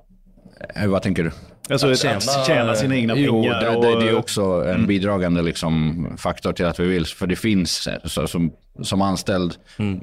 Eh, 0.75 0.87
vad 0.87 1.01
tänker 1.01 1.23
du? 1.23 1.31
Alltså 1.71 1.87
Att 1.87 1.93
att 1.93 1.99
tjäna- 1.99 2.45
tjäna, 2.47 2.75
sina 2.75 2.95
egna 2.95 3.13
Jo, 3.17 3.41
pengar. 3.41 3.61
det, 3.61 3.69
och, 3.75 3.83
det, 3.83 4.05
det 4.05 4.09
är 4.09 4.17
också 4.17 4.41
en 4.67 4.87
bidragande 4.87 5.41
liksom, 5.41 6.07
faktor 6.17 6.53
till 6.53 6.65
att 6.65 6.79
vi 6.79 6.87
vill. 6.87 7.05
För 7.05 7.27
det 7.27 7.35
finns, 7.35 7.87
eh, 7.87 7.93
så, 8.03 8.27
som, 8.27 8.51
som 8.81 9.01
anställd, 9.01 9.53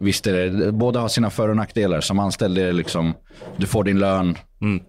visst 0.00 0.26
är 0.26 0.32
det, 0.50 0.72
båda 0.72 1.00
har 1.00 1.08
sina 1.08 1.30
för 1.30 1.48
och 1.48 1.56
nackdelar. 1.56 2.00
Som 2.00 2.18
anställd 2.18 2.58
är 2.58 2.66
det 2.66 2.72
liksom, 2.72 3.14
du 3.56 3.66
får 3.66 3.84
din 3.84 3.98
lön 3.98 4.38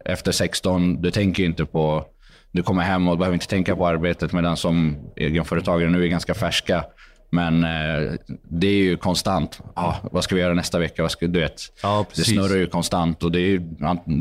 efter 0.06 0.32
16, 0.32 1.02
du 1.02 1.12
tänker 1.12 1.44
inte 1.44 1.66
på, 1.66 2.06
du 2.52 2.64
kommer 2.64 2.82
hem 2.82 3.08
och 3.08 3.18
behöver 3.18 3.34
inte 3.34 3.48
tänka 3.48 3.76
på 3.76 3.88
arbetet. 3.88 4.34
Medan 4.34 4.58
som 4.58 4.96
egenföretagare 5.16 5.90
nu 5.90 6.04
är 6.04 6.08
ganska 6.08 6.34
färska, 6.34 6.84
Men 7.30 7.64
eh, 7.64 8.14
det 8.50 8.68
är 8.68 8.84
ju 8.84 8.98
konstant. 8.98 9.60
Ah, 9.74 9.94
vad 10.12 10.24
ska 10.24 10.36
vi 10.36 10.42
göra 10.42 10.54
nästa 10.54 10.80
vecka? 10.80 11.02
Vad 11.02 11.12
ska, 11.12 11.28
du 11.28 11.40
vet, 11.40 11.62
Ja, 11.84 12.06
det 12.16 12.22
snurrar 12.22 12.56
ju 12.56 12.68
konstant 12.68 13.24
och 13.24 13.32
det 13.32 13.40
är, 13.40 13.62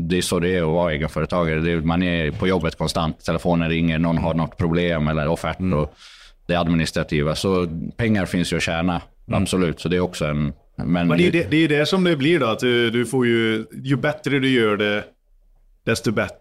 det 0.07 0.17
är 0.17 0.21
så 0.21 0.39
det 0.39 0.49
är 0.55 0.61
att 0.61 0.67
vara 0.67 0.93
egenföretagare. 0.93 1.59
Det 1.59 1.71
är, 1.71 1.77
man 1.81 2.03
är 2.03 2.31
på 2.31 2.47
jobbet 2.47 2.75
konstant. 2.77 3.25
Telefonen 3.25 3.69
ringer, 3.69 3.99
någon 3.99 4.17
har 4.17 4.33
något 4.33 4.57
problem 4.57 5.07
eller 5.07 5.27
offert. 5.27 5.59
Mm. 5.59 5.79
Och 5.79 5.93
det 6.47 6.55
administrativa. 6.55 7.35
Så 7.35 7.67
pengar 7.97 8.25
finns 8.25 8.53
ju 8.53 8.57
att 8.57 8.63
tjäna, 8.63 9.01
Mm. 9.27 9.43
absolut. 9.43 9.79
Så 9.79 9.89
det 9.89 9.95
är 9.95 9.99
också 9.99 10.25
en... 10.25 10.53
Men, 10.75 11.07
Men 11.07 11.17
det 11.17 11.27
är 11.27 11.31
det, 11.31 11.51
det, 11.51 11.57
är 11.57 11.67
det 11.67 11.85
som 11.85 12.03
det 12.03 12.15
blir 12.15 12.39
då, 12.39 12.45
att 12.45 12.59
du, 12.59 12.89
du 12.91 13.05
får 13.05 13.27
ju, 13.27 13.65
ju 13.83 13.95
bättre 13.95 14.39
du 14.39 14.49
gör 14.49 14.77
det, 14.77 15.03
desto 15.85 16.11
bättre 16.11 16.37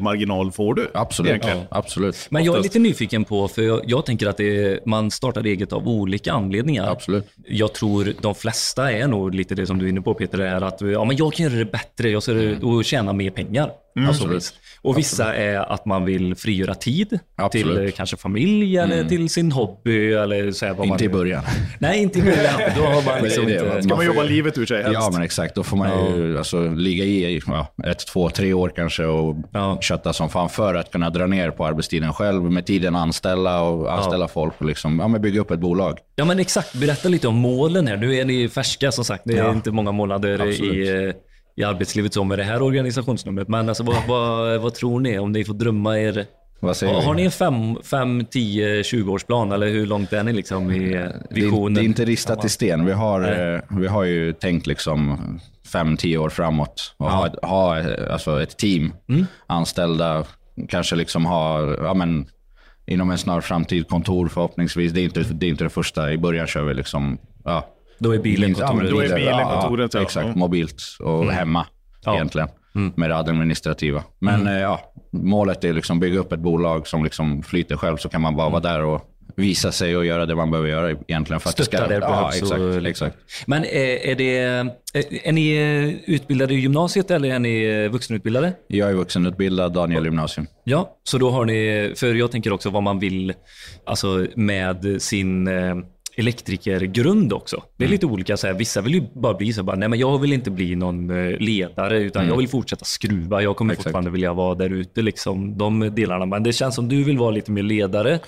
marginal 0.00 0.52
får 0.52 0.74
du. 0.74 0.90
Absolut, 0.94 1.30
Egentligen. 1.30 1.58
absolut. 1.70 2.26
Men 2.30 2.44
jag 2.44 2.56
är 2.56 2.62
lite 2.62 2.78
nyfiken 2.78 3.24
på, 3.24 3.48
för 3.48 3.62
jag, 3.62 3.80
jag 3.86 4.06
tänker 4.06 4.26
att 4.26 4.36
det 4.36 4.64
är, 4.64 4.80
man 4.86 5.10
startar 5.10 5.44
eget 5.44 5.72
av 5.72 5.88
olika 5.88 6.32
anledningar. 6.32 6.90
Absolut. 6.90 7.26
Jag 7.46 7.72
tror 7.74 8.12
de 8.22 8.34
flesta 8.34 8.92
är 8.92 9.08
nog 9.08 9.34
lite 9.34 9.54
det 9.54 9.66
som 9.66 9.78
du 9.78 9.84
är 9.84 9.88
inne 9.88 10.00
på 10.00 10.14
Peter, 10.14 10.38
är 10.38 10.60
att 10.60 10.80
ja, 10.80 11.04
men 11.04 11.16
jag 11.16 11.32
kan 11.32 11.44
göra 11.46 11.58
det 11.58 11.64
bättre 11.72 12.10
jag 12.10 12.22
ser, 12.22 12.64
och 12.64 12.84
tjäna 12.84 13.12
mer 13.12 13.30
pengar. 13.30 13.70
Alltså, 13.98 14.22
Absolut. 14.24 14.54
Och 14.82 14.98
vissa 14.98 15.34
är 15.34 15.72
att 15.72 15.86
man 15.86 16.04
vill 16.04 16.34
frigöra 16.34 16.74
tid 16.74 17.18
Absolut. 17.36 17.76
till 17.76 17.84
eh, 17.86 17.90
kanske 17.90 18.16
familj 18.16 18.76
eller 18.78 19.04
till 19.04 19.28
sin 19.28 19.52
hobby. 19.52 20.12
Eller 20.12 20.50
så 20.52 20.66
här, 20.66 20.74
vad 20.74 20.86
Inte 20.86 21.04
i 21.04 21.08
man, 21.08 21.18
början. 21.18 21.42
Nej, 21.78 22.02
inte 22.02 22.18
i 22.18 22.22
början. 22.22 22.60
Då 22.76 22.82
har 22.82 23.02
man 23.04 23.22
liksom 23.22 23.44
det 23.44 23.50
det, 23.50 23.58
inte... 23.58 23.68
man- 23.74 23.82
Ska 23.82 23.96
man 23.96 24.06
jobba 24.06 24.22
livet 24.22 24.58
ur 24.58 24.66
sig 24.66 24.82
helst? 24.82 25.00
Ja, 25.00 25.10
men 25.12 25.22
exakt. 25.22 25.54
Då 25.54 25.62
får 25.62 25.76
man 25.76 26.16
ju 26.16 26.38
alltså, 26.38 26.68
ligga 26.68 27.04
i 27.04 27.40
ja, 27.46 27.74
ett, 27.84 28.06
två, 28.06 28.30
tre 28.30 28.52
år 28.52 28.72
kanske 28.76 29.04
och 29.16 29.36
Ja. 29.52 29.78
kötta 29.80 30.12
som 30.12 30.28
fan 30.28 30.48
för 30.48 30.74
att 30.74 30.90
kunna 30.90 31.10
dra 31.10 31.26
ner 31.26 31.50
på 31.50 31.66
arbetstiden 31.66 32.12
själv. 32.12 32.42
Med 32.42 32.66
tiden 32.66 32.96
anställa 32.96 33.62
och 33.62 33.92
anställa 33.92 34.28
folk 34.28 34.52
och 34.58 34.66
liksom, 34.66 34.98
ja, 35.00 35.08
men 35.08 35.22
bygga 35.22 35.40
upp 35.40 35.50
ett 35.50 35.60
bolag. 35.60 35.98
Ja 36.16 36.24
men 36.24 36.38
exakt, 36.38 36.74
berätta 36.74 37.08
lite 37.08 37.28
om 37.28 37.34
målen 37.34 37.86
här. 37.86 37.96
Nu 37.96 38.14
är 38.16 38.24
ni 38.24 38.48
färska 38.48 38.92
som 38.92 39.04
sagt. 39.04 39.22
Det 39.26 39.32
är 39.32 39.44
Ja. 39.44 39.52
inte 39.52 39.70
många 39.70 39.92
månader 39.92 40.32
Absolut. 40.48 40.62
i, 40.74 41.12
i 41.56 41.64
arbetslivet 41.64 42.14
som 42.14 42.28
med 42.28 42.38
det 42.38 42.44
här 42.44 42.62
organisationsnumret. 42.62 43.48
Men 43.48 43.68
alltså, 43.68 43.84
vad, 43.84 43.96
vad, 44.08 44.60
vad 44.60 44.74
tror 44.74 45.00
ni? 45.00 45.18
Om 45.18 45.32
ni 45.32 45.44
får 45.44 45.54
drömma 45.54 45.98
er... 45.98 46.24
Vad 46.60 46.76
säger 46.76 46.92
Har, 46.94 47.00
vi? 47.00 47.06
har 47.06 47.14
ni 47.14 47.22
en 47.24 47.30
5, 47.30 47.76
5, 47.82 48.24
10, 48.30 48.84
20 48.84 49.12
årsplan 49.12 49.52
eller 49.52 49.68
hur 49.68 49.86
långt 49.86 50.12
är 50.12 50.22
ni 50.22 50.32
liksom 50.32 50.70
i 50.70 50.78
det, 50.88 50.96
är, 50.98 51.22
visionen? 51.30 51.74
det 51.74 51.80
är 51.80 51.84
inte 51.84 52.04
ristat 52.04 52.44
i 52.44 52.48
sten. 52.48 52.84
Vi 52.86 52.92
har, 52.92 53.20
eh, 53.54 53.60
vi 53.78 53.86
har 53.86 54.04
ju 54.04 54.32
tänkt 54.32 54.66
liksom 54.66 55.18
fem, 55.72 55.96
tio 55.96 56.18
år 56.18 56.28
framåt 56.30 56.94
och 56.96 57.10
ha, 57.10 57.26
ett- 57.26 57.44
ha 57.44 57.78
eh, 57.78 58.12
alltså 58.12 58.42
ett 58.42 58.56
team 58.56 58.92
anställda. 59.46 60.24
Kanske 60.68 60.96
liksom 60.96 61.26
ha, 61.26 61.74
ja, 61.74 61.94
men, 61.94 62.26
inom 62.86 63.10
en 63.10 63.18
snar 63.18 63.40
framtid 63.40 63.88
kontor 63.88 64.28
förhoppningsvis. 64.28 64.92
Det 64.92 65.00
är 65.00 65.04
inte 65.04 65.20
det, 65.22 65.46
är 65.46 65.50
inte 65.50 65.64
det 65.64 65.70
första. 65.70 66.12
I 66.12 66.18
början 66.18 66.46
kör 66.46 66.62
vi 66.64 66.74
liksom, 66.74 67.18
ja, 67.44 67.66
Då 67.98 68.14
är 68.14 68.18
bilen 68.18 68.54
Ja, 68.58 68.66
kontoret. 68.66 68.90
då 68.90 68.98
är 69.00 69.08
bilen- 69.16 69.38
ja, 69.38 69.60
kontoret, 69.60 69.94
ja. 69.94 70.02
Exakt, 70.02 70.26
Mm. 70.26 70.38
mobilt 70.38 70.82
och 71.00 71.32
hemma 71.32 71.66
Ja. 72.04 72.14
egentligen. 72.14 72.48
Med 72.94 73.10
det 73.10 73.16
administrativa. 73.16 74.04
Men 74.18 74.46
eh, 74.46 74.60
ja, 74.60 74.92
målet 75.10 75.64
är 75.64 75.72
liksom 75.72 76.00
bygga 76.00 76.18
upp 76.18 76.32
ett 76.32 76.40
bolag 76.40 76.86
som 76.86 77.04
liksom 77.04 77.42
flyter 77.42 77.76
själv 77.76 77.96
så 77.96 78.08
kan 78.08 78.20
man 78.20 78.36
bara 78.36 78.48
vara 78.48 78.60
där 78.60 78.84
och 78.84 79.12
visa 79.36 79.72
sig 79.72 79.96
och 79.96 80.06
göra 80.06 80.26
det 80.26 80.34
man 80.34 80.50
behöver 80.50 80.68
göra 80.68 80.90
egentligen. 80.90 81.40
För 81.40 81.48
att 81.48 81.64
Stötta 81.64 81.88
det 81.88 81.94
där 81.94 82.00
det 82.00 82.06
ja, 82.06 82.30
exakt, 82.34 82.52
och 82.52 82.82
liksom- 82.82 82.86
exakt. 82.86 83.16
Men 83.46 83.64
är, 83.64 84.06
är, 84.06 84.14
det, 84.14 84.38
är, 84.38 84.70
är 85.28 85.32
ni 85.32 85.56
eh, 85.56 86.14
utbildade 86.14 86.54
i 86.54 86.56
gymnasiet 86.56 87.10
eller 87.10 87.28
är 87.28 87.38
ni 87.38 87.62
eh, 87.62 87.90
vuxenutbildade? 87.90 88.52
Jag 88.66 88.90
är 88.90 88.94
vuxenutbildad, 88.94 89.72
Daniel 89.72 90.04
gymnasium. 90.04 90.46
Ja, 90.64 90.96
så 91.04 91.18
då 91.18 91.30
har 91.30 91.44
ni, 91.44 91.92
för 91.96 92.14
jag 92.14 92.30
tänker 92.30 92.52
också 92.52 92.70
vad 92.70 92.82
man 92.82 92.98
vill, 92.98 93.32
alltså 93.84 94.26
med 94.34 95.02
sin 95.02 95.48
eh, 95.48 95.76
elektrikergrund 96.16 97.32
också. 97.32 97.62
Det 97.76 97.84
är 97.84 97.88
lite 97.88 98.06
olika, 98.06 98.36
så 98.36 98.46
här, 98.46 98.54
vissa 98.54 98.80
vill 98.80 98.94
ju 98.94 99.02
bara 99.14 99.34
bli 99.34 99.52
så 99.52 99.62
bara, 99.62 99.76
nej 99.76 99.88
men 99.88 99.98
jag 99.98 100.18
vill 100.18 100.32
inte 100.32 100.50
bli 100.50 100.76
någon 100.76 101.10
eh, 101.10 101.38
ledare 101.38 101.98
utan 101.98 102.28
jag 102.28 102.36
vill 102.36 102.48
fortsätta 102.48 102.84
skruva. 102.84 103.42
Jag 103.42 103.56
kommer 103.56 103.72
Exakt. 103.72 103.84
fortfarande 103.84 104.10
vilja 104.10 104.32
vara 104.32 104.54
där 104.54 104.70
ute, 104.70 105.02
liksom, 105.02 105.58
de 105.58 105.94
delarna. 105.94 106.26
Men 106.26 106.42
det 106.42 106.52
känns 106.52 106.74
som 106.74 106.88
du 106.88 107.04
vill 107.04 107.18
vara 107.18 107.30
lite 107.30 107.50
mer 107.50 107.62
ledare. 107.62 108.10
Ja, 108.10 108.18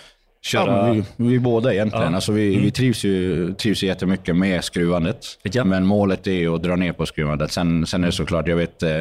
Köra... 0.40 0.86
men 0.86 0.94
vi, 1.16 1.28
vi 1.28 1.38
båda 1.38 1.74
egentligen. 1.74 2.10
Ja. 2.10 2.14
Alltså 2.14 2.32
vi, 2.32 2.56
vi 2.56 2.70
trivs, 2.70 3.04
ju, 3.04 3.52
trivs 3.54 3.82
ju 3.82 3.86
jättemycket 3.86 4.36
med 4.36 4.64
skruvandet. 4.64 5.18
Ja. 5.42 5.64
Men 5.64 5.86
målet 5.86 6.26
är 6.26 6.32
ju 6.32 6.54
att 6.54 6.62
dra 6.62 6.76
ner 6.76 6.92
på 6.92 7.06
skruvandet. 7.06 7.52
Sen, 7.52 7.86
sen 7.86 8.02
är 8.02 8.06
det 8.06 8.12
såklart, 8.12 8.48
jag 8.48 8.56
vet, 8.56 8.82
eh, 8.82 9.00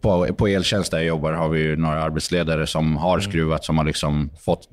på, 0.00 0.26
på 0.26 0.46
eltjänst 0.46 0.90
där 0.90 0.98
jag 0.98 1.06
jobbar 1.06 1.32
har 1.32 1.48
vi 1.48 1.60
ju 1.60 1.76
några 1.76 2.02
arbetsledare 2.02 2.66
som 2.66 2.96
har 2.96 3.20
skruvat, 3.20 3.64
som 3.64 3.78
har 3.78 3.84
liksom 3.84 4.30
fått 4.44 4.68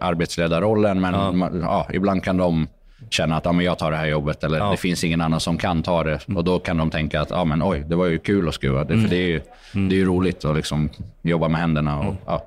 arbetsledarrollen. 0.00 1.00
Men 1.00 1.14
Ja. 1.14 1.32
man, 1.32 1.60
ja, 1.60 1.86
ibland 1.92 2.24
kan 2.24 2.36
de 2.36 2.68
känna 3.10 3.36
att 3.36 3.44
ja, 3.44 3.52
men 3.52 3.64
jag 3.64 3.78
tar 3.78 3.90
det 3.90 3.96
här 3.96 4.06
jobbet 4.06 4.44
eller 4.44 4.58
Ja. 4.58 4.70
det 4.70 4.76
finns 4.76 5.04
ingen 5.04 5.20
annan 5.20 5.40
som 5.40 5.58
kan 5.58 5.82
ta 5.82 6.04
det. 6.04 6.20
Och 6.36 6.44
då 6.44 6.58
kan 6.58 6.76
de 6.76 6.90
tänka 6.90 7.20
att 7.20 7.30
ja, 7.30 7.44
men, 7.44 7.62
oj, 7.62 7.84
det 7.88 7.96
var 7.96 8.06
ju 8.06 8.18
kul 8.18 8.48
att 8.48 8.54
skruva. 8.54 8.84
Det, 8.84 9.00
för 9.00 9.08
det 9.08 9.16
är 9.16 9.26
ju 9.28 9.40
det 9.72 9.94
är 9.94 9.98
ju 9.98 10.04
roligt 10.04 10.44
att 10.44 10.56
liksom 10.56 10.88
jobba 11.22 11.48
med 11.48 11.60
händerna. 11.60 11.98
Och, 12.00 12.14
ja. 12.26 12.44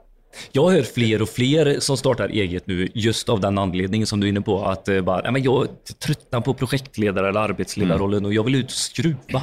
Jag 0.51 0.69
hör 0.69 0.81
fler 0.81 1.21
och 1.21 1.29
fler 1.29 1.79
som 1.79 1.97
startar 1.97 2.29
eget 2.29 2.67
nu 2.67 2.89
just 2.93 3.29
av 3.29 3.39
den 3.39 3.57
anledningen 3.57 4.07
som 4.07 4.19
du 4.19 4.27
är 4.27 4.29
inne 4.29 4.41
på. 4.41 4.65
Att 4.65 4.87
eh, 4.89 5.01
bara, 5.01 5.31
men 5.31 5.43
jag 5.43 5.67
tröttnar 6.05 6.41
på 6.41 6.53
projektledare 6.53 7.29
eller 7.29 7.39
arbetsledarrollen 7.39 8.25
och 8.25 8.33
jag 8.33 8.43
vill 8.43 8.55
ut 8.55 8.65
och 8.65 8.71
skruva. 8.71 9.41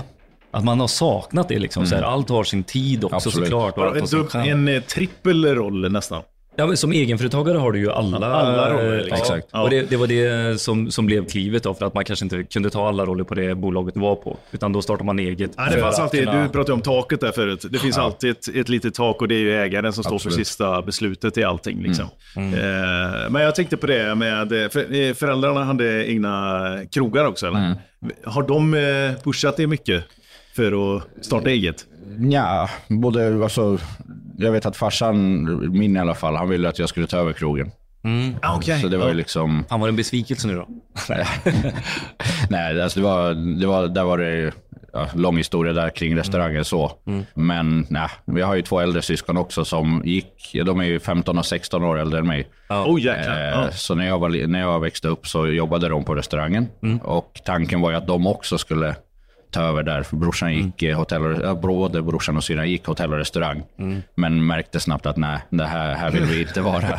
Att 0.51 0.65
man 0.65 0.81
har 0.81 0.89
saknat 0.89 1.49
det 1.49 1.59
liksom. 1.59 1.87
Så 1.87 1.95
här, 1.95 2.03
allt 2.03 2.29
har 2.29 2.45
sin 2.45 2.65
tid 2.65 3.05
också 3.05 3.17
Absolut. 3.17 3.49
såklart. 3.49 3.79
Och 3.79 4.35
En, 4.35 4.69
en 4.69 4.69
eh, 4.77 4.81
trippel 4.83 5.45
roll 5.55 5.93
nästan. 5.93 6.23
Ja, 6.57 6.67
men 6.67 6.77
som 6.77 6.93
egenföretagare 6.93 7.59
har 7.59 7.73
du 7.73 7.79
ju 7.79 7.91
alla, 7.91 8.17
Alla 8.27 8.71
roller, 8.73 8.93
eh, 8.93 8.97
liksom. 8.99 9.19
Exakt. 9.19 9.49
Ja. 9.53 9.63
Och 9.63 9.71
det, 9.71 9.91
det 9.91 9.97
var 9.97 10.07
det 10.07 10.61
som, 10.61 10.91
som 10.91 11.07
blev 11.07 11.27
klivet 11.29 11.63
då, 11.63 11.75
för 11.75 11.87
att 11.87 11.95
man 11.95 12.05
kanske 12.05 12.25
inte 12.25 12.43
kunde 12.45 12.71
ta 12.71 12.89
alla 12.89 13.05
roller 13.07 13.25
på 13.25 13.35
det 13.35 13.55
bolaget 13.55 13.95
du 13.95 14.01
var 14.01 14.15
på. 14.17 14.37
Utan 14.53 14.73
då 14.73 14.83
startar 14.83 15.05
man 15.05 15.19
eget. 15.19 15.51
Ja, 15.57 15.69
det 15.73 15.81
fanns 15.81 15.99
alltid, 15.99 16.25
kunna- 16.25 16.43
Du 16.43 16.49
pratade 16.49 16.73
om 16.73 16.81
taket 16.81 17.21
där 17.21 17.33
förut. 17.33 17.65
Det 17.71 17.79
finns 17.79 17.99
alltid 17.99 18.31
ett, 18.31 18.49
ett 18.55 18.69
litet 18.69 18.95
tak 18.95 19.23
och 19.23 19.29
det 19.29 19.35
är 19.35 19.39
ju 19.39 19.55
ägaren 19.63 19.93
som 19.93 20.05
står 20.05 20.15
Absolut. 20.15 20.35
för 20.37 20.45
sista 20.45 20.83
beslutet 20.83 21.39
i 21.39 21.45
allting. 21.45 21.83
Liksom. 21.83 22.07
Mm. 22.37 22.55
Eh, 22.55 23.31
men 23.31 23.43
jag 23.43 23.55
tänkte 23.55 23.77
på 23.77 23.87
det 23.87 24.15
med, 24.15 24.49
för, 24.73 24.95
eh, 24.95 25.15
föräldrarna 25.15 25.65
hade 25.65 26.11
egna 26.11 26.71
krogar 26.93 27.25
också 27.25 27.47
eller? 27.47 27.59
Mm. 27.59 27.77
Har 28.25 28.43
de 28.43 28.75
eh, 28.75 29.23
pushat 29.23 29.57
det 29.57 29.67
mycket 29.67 30.05
för 30.57 30.97
att 30.97 31.03
starta 31.25 31.51
eget? 31.51 31.85
Ja, 32.31 32.69
både, 32.89 33.43
alltså, 33.45 33.79
jag 34.39 34.53
vet 34.53 34.67
att 34.67 34.77
farsan, 34.77 35.45
min 35.79 35.97
i 35.97 36.01
alla 36.01 36.15
fall, 36.15 36.37
han 36.37 36.49
ville 36.49 36.69
att 36.69 36.79
jag 36.79 36.89
skulle 36.89 37.07
ta 37.07 37.17
över 37.17 37.33
krogen. 37.33 37.71
Ah, 38.43 38.57
okay. 38.57 38.81
Så 38.81 38.89
det 38.89 38.97
var 38.97 39.09
ju 39.09 39.15
liksom, 39.15 39.65
Fan 39.69 39.81
var 39.81 39.89
en 39.89 39.97
besvikelse 39.97 40.49
nu 40.49 40.55
då? 40.55 40.69
nej, 42.49 42.83
alltså 42.83 43.01
det 43.01 43.05
var, 43.07 43.35
det 43.61 43.67
var, 43.67 43.89
där 43.89 44.05
var 44.05 44.19
det 44.19 44.53
ja, 44.93 45.09
lång 45.15 45.37
historia 45.37 45.73
där 45.73 45.91
kring 45.91 46.17
restaurangen 46.17 46.65
så. 46.65 46.93
Men 47.35 47.87
nej, 47.91 48.09
vi 48.25 48.43
har 48.43 48.55
ju 48.55 48.63
två 48.63 48.81
äldre 48.81 49.03
syskon 49.03 49.37
också 49.37 49.65
som 49.65 50.03
gick, 50.05 50.51
ja, 50.53 50.65
de 50.65 50.81
är 50.81 50.85
ju 50.85 51.01
15 51.01 51.39
och 51.39 51.47
16 51.47 51.85
år 51.85 51.99
äldre 51.99 52.19
än 52.19 52.27
mig. 52.27 52.49
Oh 52.69 53.01
jäklar. 53.01 53.45
Eh, 53.45 53.51
Ja. 53.65 53.71
Så 53.73 53.95
när 53.95 54.07
jag, 54.07 54.19
var, 54.19 54.47
när 54.47 54.61
jag 54.61 54.81
växte 54.81 55.09
upp 55.09 55.27
så 55.27 55.47
jobbade 55.47 55.89
de 55.89 56.05
på 56.05 56.15
restaurangen. 56.15 56.69
Och 57.03 57.41
tanken 57.45 57.81
var 57.81 57.91
ju 57.91 57.97
att 57.97 58.07
de 58.07 58.27
också 58.27 58.59
skulle 58.59 58.95
ta 59.55 59.63
över 59.63 59.83
där. 59.83 60.03
För 60.03 60.17
brorsan 60.17 60.55
gick 60.55 60.83
mm. 60.83 60.97
hotell 60.97 61.23
och, 61.27 61.41
ja, 61.45 61.55
både 61.55 62.03
brorsan 62.03 62.37
och 62.37 62.45
syrran 62.45 62.71
gick 62.71 62.87
hotell 62.87 63.13
och 63.13 63.19
restaurang. 63.19 63.63
Men 64.15 64.47
märkte 64.47 64.81
snabbt 64.81 65.07
att 65.07 65.17
nej, 65.17 65.39
det 65.51 65.65
här, 65.65 65.95
här 65.95 66.11
vill 66.11 66.23
vi 66.25 66.41
inte 66.41 66.61
vara. 66.61 66.81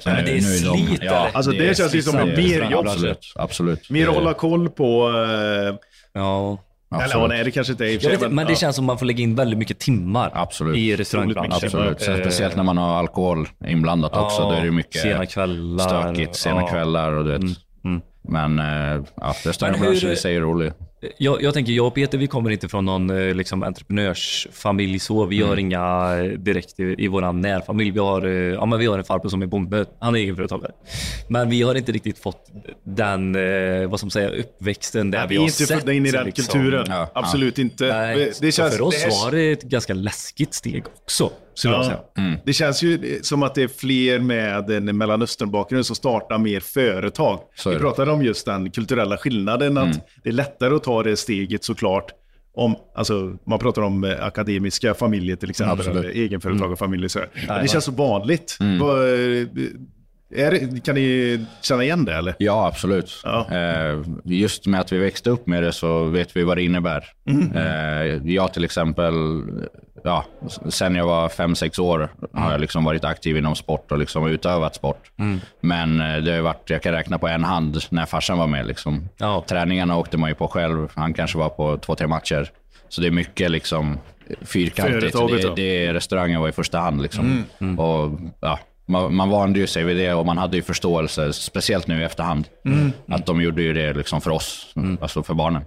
Så 0.00 0.10
Men 0.10 0.24
det 0.24 0.36
är 0.36 0.40
slit, 0.40 1.00
eller? 1.00 1.36
Alltså, 1.36 1.50
det 1.50 1.76
känns 1.76 1.94
ju 1.94 2.02
som 2.02 2.16
det 2.16 2.22
är 2.22 2.36
mer 2.36 2.70
jobb. 2.70 2.86
Absolut. 2.86 3.32
absolut. 3.36 3.90
Mer 3.90 4.02
Det- 4.04 4.08
att 4.10 4.14
hålla 4.16 4.34
koll 4.34 4.70
på... 4.70 5.08
Eh, 5.10 5.76
Ja. 6.16 6.58
eller 6.92 7.04
absolut. 7.04 7.22
ja, 7.22 7.26
nej, 7.26 7.44
det 7.44 7.50
kanske 7.50 7.72
inte 7.72 7.84
är 7.84 7.88
i 7.88 7.96
och 7.96 8.00
för 8.02 8.08
Jag 8.08 8.10
sig, 8.10 8.16
vet, 8.18 8.22
inte, 8.22 8.34
men 8.34 8.46
det 8.46 8.52
ja. 8.52 8.56
känns 8.58 8.76
som 8.76 8.84
man 8.84 8.98
får 8.98 9.06
lägga 9.06 9.22
in 9.22 9.34
väldigt 9.34 9.58
mycket 9.58 9.78
timmar 9.78 10.30
Absolut. 10.34 10.76
i 10.76 10.96
restaurangbranschen. 10.96 11.52
Absolut. 11.52 12.00
Så 12.00 12.10
Eh, 12.12 12.20
speciellt 12.20 12.56
när 12.56 12.62
man 12.62 12.78
har 12.78 12.98
alkohol 12.98 13.48
inblandat 13.66 14.16
också. 14.16 14.42
Då 14.42 14.50
är 14.50 14.64
det 14.64 14.70
mycket 14.70 15.02
sena 15.02 15.26
kvällar. 15.26 15.84
stökigt. 15.84 16.36
Sena 16.36 16.60
Ja. 16.60 16.68
kvällar 16.68 17.12
och 17.12 17.24
du 17.24 17.30
vet. 17.38 17.42
Men 18.28 18.58
eh, 18.58 19.02
ja, 19.16 19.34
restaurangbranschen 19.44 20.10
i 20.12 20.16
sig 20.16 20.36
är 20.36 20.40
rolig. 20.40 20.72
Jag, 21.18 21.42
jag 21.42 21.54
tänker, 21.54 21.72
jag 21.72 21.86
och 21.86 21.94
Peter, 21.94 22.18
vi 22.18 22.26
kommer 22.26 22.50
inte 22.50 22.68
från 22.68 22.84
någon 22.84 23.10
eh, 23.10 23.34
liksom, 23.34 23.62
entreprenörsfamilj 23.62 24.98
så. 24.98 25.24
Vi 25.26 25.42
har 25.42 25.56
inga 25.56 26.14
eh, 26.18 26.24
direkt 26.24 26.80
i, 26.80 26.94
i 26.98 27.08
vår 27.08 27.32
närfamilj. 27.32 27.90
Vi 27.90 27.98
har, 27.98 28.26
eh, 28.26 28.32
ja, 28.32 28.66
men 28.66 28.78
vi 28.78 28.86
har 28.86 28.98
en 28.98 29.04
farbror 29.04 29.28
som 29.30 29.42
är 29.42 29.46
bonde. 29.46 29.86
Han 30.00 30.14
är 30.14 30.18
egenföretagare. 30.18 30.72
Men 31.28 31.50
vi 31.50 31.62
har 31.62 31.74
inte 31.74 31.92
riktigt 31.92 32.18
fått 32.18 32.46
den, 32.84 33.32
vad 33.90 34.02
man 34.02 34.10
säga, 34.10 34.28
uppväxten 34.28 35.10
där 35.10 35.18
Nej, 35.18 35.28
vi 35.28 35.32
vi 35.32 35.36
är 35.36 35.38
har 35.40 35.44
inte 35.46 35.66
sett. 35.66 35.78
födda 35.80 35.92
in 35.92 36.06
i 36.06 36.10
den 36.10 36.24
liksom. 36.24 36.44
kulturen. 36.44 36.86
Ja. 36.88 37.10
Absolut 37.14 37.58
inte. 37.58 37.84
Nej, 37.86 38.32
det 38.40 38.52
känns, 38.52 38.76
för 38.76 38.82
oss 38.82 38.94
det 39.04 39.10
här- 39.14 39.24
var 39.24 39.30
det 39.32 39.52
ett 39.52 39.62
ganska 39.62 39.94
läskigt 39.94 40.54
steg 40.54 40.84
också. 41.02 41.30
Ja. 41.64 42.04
Det 42.44 42.52
känns 42.52 42.82
ju 42.82 43.18
som 43.22 43.42
att 43.42 43.54
det 43.54 43.62
är 43.62 43.68
fler 43.68 44.18
med 44.18 44.70
en 44.70 44.96
Mellanöstern-bakgrund 44.98 45.86
som 45.86 45.96
startar 45.96 46.38
mer 46.38 46.60
företag. 46.60 47.40
Vi 47.66 47.76
pratade 47.78 48.12
om 48.12 48.22
just 48.24 48.46
den 48.46 48.70
kulturella 48.70 49.16
skillnaden, 49.16 49.78
att 49.78 50.06
det 50.22 50.28
är 50.28 50.32
lättare 50.32 50.74
att 50.74 50.82
ta 50.84 50.93
det 51.02 51.16
steget 51.16 51.64
såklart. 51.64 52.12
Om, 52.56 52.76
alltså, 52.94 53.36
man 53.46 53.58
pratar 53.58 53.82
om 53.82 54.04
eh, 54.04 54.24
akademiska 54.24 54.94
familjer 54.94 55.36
till 55.36 55.50
exempel, 55.50 56.04
egenföretagarfamiljer. 56.04 57.08
Så 57.08 57.18
här. 57.18 57.28
Men 57.48 57.62
det 57.62 57.68
känns 57.68 57.84
så 57.84 57.92
vanligt. 57.92 58.56
Vad, 58.80 58.98
eh, 58.98 59.46
Är, 60.30 60.50
det- 60.50 60.84
kan 60.84 60.94
ni 60.94 61.40
känna 61.62 61.84
igen 61.84 62.04
det 62.04 62.14
eller? 62.14 62.34
Ja, 62.38 62.66
absolut. 62.66 63.20
Ja. 63.24 63.46
Eh, 63.52 64.02
just 64.24 64.66
med 64.66 64.80
att 64.80 64.92
vi 64.92 64.98
växte 64.98 65.30
upp 65.30 65.46
med 65.46 65.62
det 65.62 65.72
så 65.72 66.04
vet 66.04 66.36
vi 66.36 66.44
vad 66.44 66.56
det 66.56 66.62
innebär. 66.62 67.04
Eh, 67.54 68.32
jag 68.32 68.52
till 68.52 68.64
exempel, 68.64 69.14
ja, 70.04 70.24
sen 70.68 70.94
jag 70.94 71.06
var 71.06 71.28
fem 71.28 71.54
sex 71.54 71.78
år 71.78 72.08
har 72.32 72.52
jag 72.52 72.60
liksom 72.60 72.84
varit 72.84 73.04
aktiv 73.04 73.36
inom 73.36 73.54
sport 73.54 73.92
och 73.92 73.98
liksom 73.98 74.26
utövat 74.26 74.74
sport. 74.74 75.10
Men 75.60 76.00
eh, 76.00 76.16
det 76.16 76.32
har 76.32 76.40
varit, 76.40 76.70
jag 76.70 76.82
kan 76.82 76.92
räkna 76.92 77.18
på 77.18 77.28
en 77.28 77.44
hand 77.44 77.78
när 77.90 78.06
farsan 78.06 78.38
var 78.38 78.46
med. 78.46 78.66
Liksom. 78.66 79.08
Ja. 79.18 79.44
Träningarna 79.48 79.96
åkte 79.96 80.16
man 80.18 80.28
ju 80.28 80.34
på 80.34 80.48
själv. 80.48 80.88
Han 80.94 81.14
kanske 81.14 81.38
var 81.38 81.48
på 81.48 81.76
två, 81.78 81.94
tre 81.94 82.06
matcher. 82.06 82.50
Så 82.88 83.00
det 83.00 83.06
är 83.06 83.10
mycket 83.10 83.50
liksom 83.50 83.98
fyrkantigt. 84.42 85.16
Det, 85.28 85.54
det 85.56 85.86
är 85.86 85.94
restaurangen 85.94 86.40
var 86.40 86.48
i 86.48 86.52
första 86.52 86.78
hand. 86.78 87.02
Liksom. 87.02 87.44
Och, 87.78 88.20
ja, 88.40 88.58
man, 88.86 89.14
man 89.14 89.30
vande 89.30 89.58
ju 89.58 89.66
sig 89.66 89.84
vid 89.84 89.96
det 89.96 90.14
och 90.14 90.26
man 90.26 90.38
hade 90.38 90.56
ju 90.56 90.62
förståelse, 90.62 91.32
speciellt 91.32 91.86
nu 91.86 92.00
i 92.00 92.04
efterhand. 92.04 92.46
Att 93.08 93.26
de 93.26 93.42
gjorde 93.42 93.62
ju 93.62 93.72
det 93.72 93.92
liksom 93.92 94.20
för 94.20 94.30
oss, 94.30 94.74
alltså 95.00 95.22
för 95.22 95.34
barnen. 95.34 95.62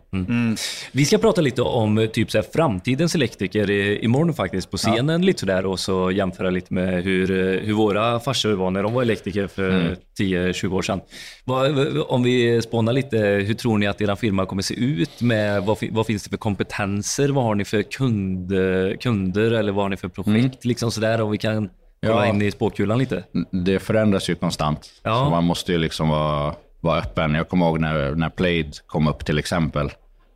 Vi 0.92 1.06
ska 1.06 1.18
prata 1.18 1.42
lite 1.42 1.62
om 1.62 1.98
eh, 1.98 2.08
typ 2.08 2.32
så 2.32 2.38
här, 2.38 2.46
framtidens 2.54 3.16
elektriker 3.16 3.70
i, 3.70 4.00
imorgon 4.04 4.34
faktiskt 4.34 4.72
på 4.72 4.78
scenen 4.78 5.26
lite 5.26 5.40
sådär 5.40 5.66
och 5.66 5.80
så 5.80 6.12
jämföra 6.12 6.50
lite 6.50 6.74
med 6.74 7.04
hur, 7.04 7.32
eh, 7.32 7.60
hur 7.60 7.74
våra 7.74 8.20
farsor 8.20 8.54
var 8.54 8.72
när 8.72 8.84
de 8.84 8.94
var 8.94 9.02
elektriker 9.02 9.48
för 9.48 9.96
10-20 10.20 10.74
år 10.74 10.82
sedan. 10.82 11.02
Vad, 11.46 11.98
om 12.08 12.24
vi 12.24 12.62
spånar 12.62 12.94
lite, 12.94 13.18
hur 13.18 13.54
tror 13.54 13.78
ni 13.78 13.88
att 13.88 14.02
er 14.02 14.16
firma 14.16 14.46
kommer 14.46 14.62
se 14.62 14.74
ut? 14.74 15.22
Med, 15.22 15.64
vad, 15.64 15.78
vad 15.92 16.06
finns 16.06 16.24
det 16.24 16.30
för 16.30 16.38
kompetenser? 16.38 17.30
Vad 17.30 17.44
har 17.44 17.56
ni 17.56 17.66
för 17.66 17.82
kund, 17.84 18.52
kunder 19.00 19.52
eller 19.52 19.72
vad 19.72 19.86
har 19.86 19.90
ni 19.90 19.98
för 19.98 20.08
projekt? 20.08 20.66
Liksom 20.66 20.92
sådär, 20.92 21.22
om 21.22 21.32
vi 21.32 21.38
kan 21.38 21.70
kolla 22.08 22.26
Ja. 22.26 22.34
in 22.34 22.42
i 22.42 22.52
spåkulan 22.52 22.98
lite. 23.00 23.24
Det 23.52 23.80
förändras 23.80 24.30
ju 24.30 24.36
konstant. 24.36 24.90
Ja. 25.04 25.16
Så 25.26 25.30
man 25.30 25.44
måste 25.44 25.72
ju 25.72 25.78
liksom 25.78 26.10
vara, 26.10 26.56
vara 26.80 27.00
öppen. 27.00 27.34
Jag 27.36 27.50
kommer 27.50 27.66
ihåg 27.66 27.80
när, 27.80 28.12
när 28.16 28.30
Played 28.30 28.74
kom 28.88 29.08
upp 29.08 29.26
till 29.26 29.40
exempel. 29.40 29.92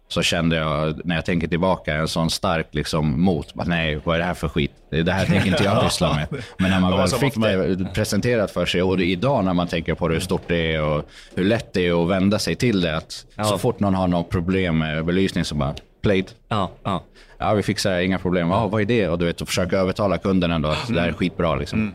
Så 0.08 0.22
kände 0.22 0.56
jag, 0.56 1.02
när 1.06 1.16
jag 1.16 1.26
tänker 1.26 1.48
tillbaka, 1.48 1.94
en 1.96 2.08
sån 2.08 2.30
stark 2.30 2.68
liksom 2.72 3.22
mot. 3.22 3.54
Bara, 3.54 3.68
Nej, 3.68 4.00
vad 4.04 4.16
är 4.16 4.20
det 4.20 4.26
här 4.26 4.34
för 4.34 4.48
skit? 4.50 4.72
Det 4.90 5.12
här 5.12 5.26
tänker 5.26 5.48
inte 5.48 5.64
jag 5.64 5.84
pyssla 5.84 6.14
med. 6.16 6.44
Men 6.58 6.72
när 6.72 6.80
man 6.80 6.98
väl 6.98 7.08
fick 7.08 7.36
det 7.36 7.88
presenterat 7.94 8.52
för 8.52 8.66
sig 8.66 8.82
och 8.84 8.98
det 8.98 9.06
idag 9.06 9.46
när 9.46 9.54
man 9.54 9.68
tänker 9.68 9.96
på 9.96 10.08
det, 10.08 10.14
hur 10.14 10.22
stort 10.22 10.42
det 10.48 10.74
är 10.76 10.84
och 10.84 11.06
hur 11.36 11.44
lätt 11.46 11.74
det 11.74 11.88
är 11.88 12.04
att 12.04 12.10
vända 12.10 12.40
sig 12.40 12.56
till 12.56 12.82
det. 12.82 12.98
Att 12.98 13.26
Ja. 13.36 13.44
Så 13.44 13.58
fort 13.58 13.80
någon 13.80 13.96
har 13.96 14.08
något 14.08 14.30
problem 14.30 14.78
med 14.78 15.06
belysning 15.06 15.46
så 15.46 15.56
bara, 15.56 15.76
Played. 16.02 16.32
Ja, 16.48 16.72
ja. 16.84 17.04
Ja, 17.38 17.54
vi 17.54 17.64
fixar 17.64 18.00
inga 18.00 18.20
problem. 18.20 18.50
Ja, 18.50 18.68
vad 18.68 18.82
är 18.82 18.86
det? 18.86 19.10
Och 19.10 19.20
du 19.20 19.26
vet, 19.26 19.42
att 19.42 19.48
försöka 19.48 19.78
övertala 19.78 20.18
kunden 20.18 20.52
ändå 20.52 20.70
att 20.70 20.88
det 20.88 21.02
här 21.02 21.08
är 21.08 21.14
skitbra 21.14 21.56
liksom. 21.56 21.94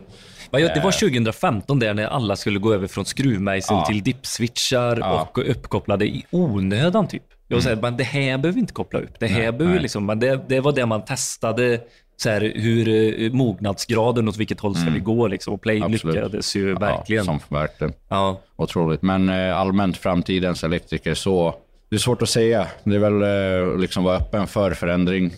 Ja, 0.51 0.59
ja, 0.59 0.73
Det 0.73 0.79
var 0.79 0.91
2015 0.91 1.79
där 1.79 1.93
när 1.93 2.07
alla 2.07 2.35
skulle 2.35 2.59
gå 2.59 2.73
över 2.73 2.87
från 2.87 3.05
skruvmejsel 3.05 3.81
till 3.81 4.03
dipswitchar 4.03 5.21
och 5.21 5.49
uppkopplade 5.49 6.05
i 6.05 6.25
onödan 6.31 7.07
typ. 7.07 7.23
Jag 7.47 7.63
säger, 7.63 7.81
men 7.81 7.97
det 7.97 8.03
här 8.03 8.37
behöver 8.37 8.51
vi 8.51 8.59
inte 8.59 8.73
koppla 8.73 8.99
upp. 8.99 9.19
Det 9.19 9.27
här 9.27 9.51
behöver 9.51 9.79
liksom, 9.79 10.05
men 10.05 10.19
det, 10.19 10.39
det 10.47 10.59
var 10.59 10.71
det 10.71 10.85
man 10.85 11.05
testade. 11.05 11.79
Så 12.17 12.29
här, 12.29 12.51
hur 12.55 12.87
eh, 13.23 13.31
mognadsgraden, 13.31 14.27
åt 14.27 14.37
vilket 14.37 14.59
håll 14.59 14.75
ska 14.75 14.89
vi 14.89 14.99
gå 14.99 15.27
liksom. 15.27 15.53
Och 15.53 15.61
Play 15.61 15.81
Absolut. 15.83 16.15
lyckades 16.15 16.55
ju 16.55 16.73
verkligen. 16.73 17.25
Ja, 17.25 17.39
som, 17.39 17.57
verkligen. 17.57 17.93
Ja. 18.09 18.41
Otroligt. 18.55 19.01
Men 19.01 19.29
eh, 19.29 19.57
allmänt 19.57 19.97
framtidens 19.97 20.63
elektriker 20.63 21.13
så... 21.13 21.55
Det 21.89 21.95
är 21.95 21.99
svårt 21.99 22.21
att 22.21 22.29
säga. 22.29 22.67
Det 22.83 22.95
är 22.95 22.99
väl 22.99 23.21
eh, 23.21 23.79
liksom 23.79 24.03
vara 24.03 24.17
öppen 24.17 24.47
för 24.47 24.73
förändring 24.73 25.33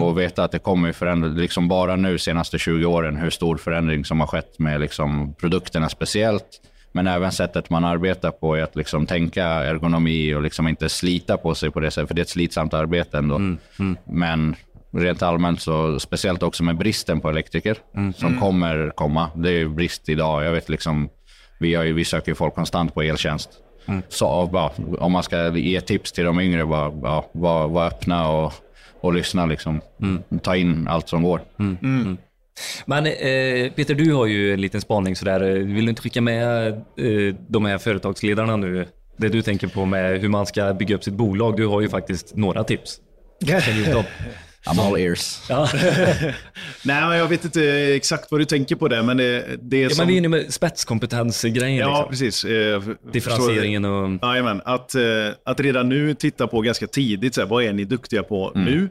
och 0.00 0.18
veta 0.18 0.44
att 0.44 0.52
det 0.52 0.58
kommer 0.58 0.88
ju 0.88 0.92
förändra. 0.92 1.28
Liksom 1.28 1.68
bara 1.68 1.96
nu 1.96 2.18
senaste 2.18 2.58
20 2.58 2.84
åren 2.86 3.16
hur 3.16 3.30
stor 3.30 3.56
förändring 3.56 4.04
som 4.04 4.20
har 4.20 4.26
skett 4.26 4.58
med 4.58 4.80
liksom 4.80 5.34
produkterna 5.34 5.88
speciellt. 5.88 6.60
Men 6.92 7.06
även 7.06 7.32
sättet 7.32 7.70
man 7.70 7.84
arbetar 7.84 8.30
på 8.30 8.54
är 8.56 8.62
att 8.62 8.76
liksom 8.76 9.06
tänka 9.06 9.44
ergonomi 9.44 10.34
och 10.34 10.42
liksom 10.42 10.68
inte 10.68 10.88
slita 10.88 11.36
på 11.36 11.54
sig 11.54 11.70
på 11.70 11.80
det 11.80 11.90
sättet. 11.90 12.08
För 12.08 12.14
det 12.14 12.20
är 12.20 12.22
ett 12.22 12.28
slitsamt 12.28 12.74
arbete 12.74 13.18
ändå. 13.18 13.38
Men 14.04 14.56
rent 14.90 15.22
allmänt 15.22 15.60
så, 15.60 16.00
speciellt 16.00 16.42
också 16.42 16.64
med 16.64 16.76
bristen 16.76 17.20
på 17.20 17.30
elektriker 17.30 17.76
som 18.16 18.40
kommer 18.40 18.90
komma. 18.96 19.30
Det 19.34 19.50
är 19.50 19.68
brist 19.68 20.08
idag. 20.08 20.44
Jag 20.44 20.52
vet 20.52 20.68
liksom, 20.68 21.08
vi, 21.60 21.74
har 21.74 21.84
ju, 21.84 21.92
vi 21.92 22.04
söker 22.04 22.34
folk 22.34 22.54
konstant 22.54 22.94
på 22.94 23.02
eltjänst. 23.02 23.50
Så 24.08 24.46
bara, 24.52 24.70
om 24.98 25.12
man 25.12 25.22
ska 25.22 25.56
ge 25.56 25.80
tips 25.80 26.12
till 26.12 26.24
de 26.24 26.40
yngre, 26.40 26.66
bara, 26.66 26.92
ja, 27.02 27.30
var, 27.32 27.68
var 27.68 27.86
öppna 27.86 28.28
och, 28.28 28.52
och 29.00 29.14
lyssna. 29.14 29.46
Liksom. 29.46 29.80
Ta 30.42 30.56
in 30.56 30.88
allt 30.88 31.08
som 31.08 31.22
går. 31.22 31.40
Men 32.84 33.06
eh, 33.06 33.72
Peter, 33.72 33.94
du 33.94 34.12
har 34.14 34.26
ju 34.26 34.52
en 34.52 34.60
liten 34.60 34.80
spaning 34.80 35.16
sådär. 35.16 35.40
Vill 35.50 35.84
du 35.84 35.90
inte 35.90 36.02
skicka 36.02 36.20
med 36.20 36.68
eh, 36.72 37.34
de 37.48 37.64
här 37.64 37.78
företagsledarna 37.78 38.56
nu? 38.56 38.86
Det 39.16 39.28
du 39.28 39.42
tänker 39.42 39.66
på 39.66 39.84
med 39.84 40.20
hur 40.20 40.28
man 40.28 40.46
ska 40.46 40.74
bygga 40.74 40.94
upp 40.96 41.04
sitt 41.04 41.14
bolag. 41.14 41.56
Du 41.56 41.66
har 41.66 41.80
ju 41.80 41.88
faktiskt 41.88 42.36
några 42.36 42.64
tips. 42.64 43.00
I'm 44.66 44.80
all 44.80 44.98
ears. 44.98 45.42
Ja. 45.48 45.68
Nej, 46.84 47.00
men 47.00 47.18
jag 47.18 47.28
vet 47.28 47.44
inte 47.44 47.62
exakt 47.96 48.30
vad 48.30 48.40
du 48.40 48.44
tänker 48.44 48.76
på 48.76 48.88
det, 48.88 49.02
men 49.02 49.16
det, 49.16 49.46
det 49.62 49.76
är 49.76 49.82
ja, 49.82 49.90
som... 49.90 49.98
men 49.98 50.08
vi 50.08 50.14
är 50.14 50.18
inne 50.18 50.28
med 50.28 50.54
spetskompetensgrejen. 50.54 51.78
Ja, 51.78 52.08
liksom. 52.10 52.10
precis. 52.10 52.44
Eh, 52.44 52.82
Differentieringen 53.12 53.84
och... 53.84 54.18
Jajamän, 54.22 54.62
att, 54.64 54.94
eh, 54.94 55.02
att 55.44 55.60
redan 55.60 55.88
nu 55.88 56.14
titta 56.14 56.46
på 56.46 56.60
ganska 56.60 56.86
tidigt, 56.86 57.34
så 57.34 57.40
här, 57.40 57.48
vad 57.48 57.64
är 57.64 57.72
ni 57.72 57.84
duktiga 57.84 58.22
på 58.22 58.52
nu? 58.54 58.88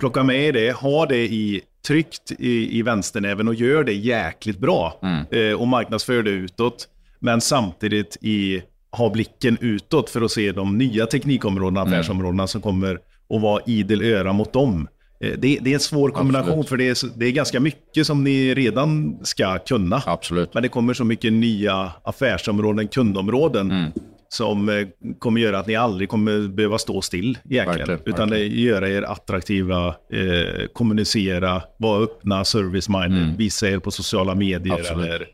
Plocka 0.00 0.22
med 0.22 0.54
det, 0.54 0.72
ha 0.72 1.06
det 1.06 1.18
i 1.18 1.60
tryckt 1.86 2.32
i, 2.38 2.78
i 2.78 2.82
vänsternäven 2.82 3.48
och 3.48 3.54
gör 3.54 3.84
det 3.84 3.92
jäkligt 3.92 4.58
bra. 4.58 5.00
Eh, 5.30 5.60
och 5.60 5.68
marknadsför 5.68 6.22
det 6.22 6.30
utåt. 6.30 6.88
Men 7.18 7.40
samtidigt 7.40 8.16
i, 8.20 8.62
ha 8.90 9.10
blicken 9.10 9.58
utåt 9.60 10.10
för 10.10 10.22
att 10.22 10.30
se 10.30 10.52
de 10.52 10.78
nya 10.78 11.06
teknikområdena, 11.06 11.82
affärsområdena 11.82 12.46
som 12.46 12.60
kommer 12.60 12.94
att 13.34 13.42
vara 13.42 13.62
idel 13.66 14.02
öra 14.02 14.32
mot 14.32 14.52
dem. 14.52 14.88
Eh, 15.24 15.38
det, 15.38 15.58
det 15.60 15.70
är 15.70 15.74
en 15.74 15.80
svår 15.80 16.10
kombination 16.10 16.48
Absolut. 16.60 16.68
för 16.68 16.76
det 16.76 16.88
är, 16.88 17.18
det 17.18 17.26
är 17.26 17.30
ganska 17.30 17.60
mycket 17.60 18.06
som 18.06 18.24
ni 18.24 18.54
redan 18.54 19.18
ska 19.22 19.58
kunna. 19.58 20.02
Absolut. 20.06 20.54
Men 20.54 20.62
det 20.62 20.68
kommer 20.68 20.94
så 20.94 21.04
mycket 21.04 21.32
nya 21.32 21.92
affärsområden, 22.04 22.88
kundområden 22.88 23.70
Mm. 23.70 23.90
som 24.28 24.68
eh, 24.68 24.86
kommer 25.18 25.40
göra 25.40 25.58
att 25.58 25.66
ni 25.66 25.76
aldrig 25.76 26.08
kommer 26.08 26.48
behöva 26.48 26.78
stå 26.78 27.00
still 27.02 27.38
egentligen. 27.50 27.88
Verkligen, 27.88 28.14
utan 28.14 28.30
det 28.30 28.38
göra 28.38 28.88
er 28.88 29.02
attraktiva, 29.02 29.86
eh, 29.88 30.66
kommunicera, 30.72 31.62
vara 31.78 32.02
öppna, 32.04 32.42
service-minded, 32.44 33.36
visa 33.36 33.68
er 33.68 33.78
på 33.78 33.90
sociala 33.90 34.34
medier. 34.34 34.74
Mm. 34.74 34.80
Absolut. 34.80 35.06
Eller, 35.06 35.26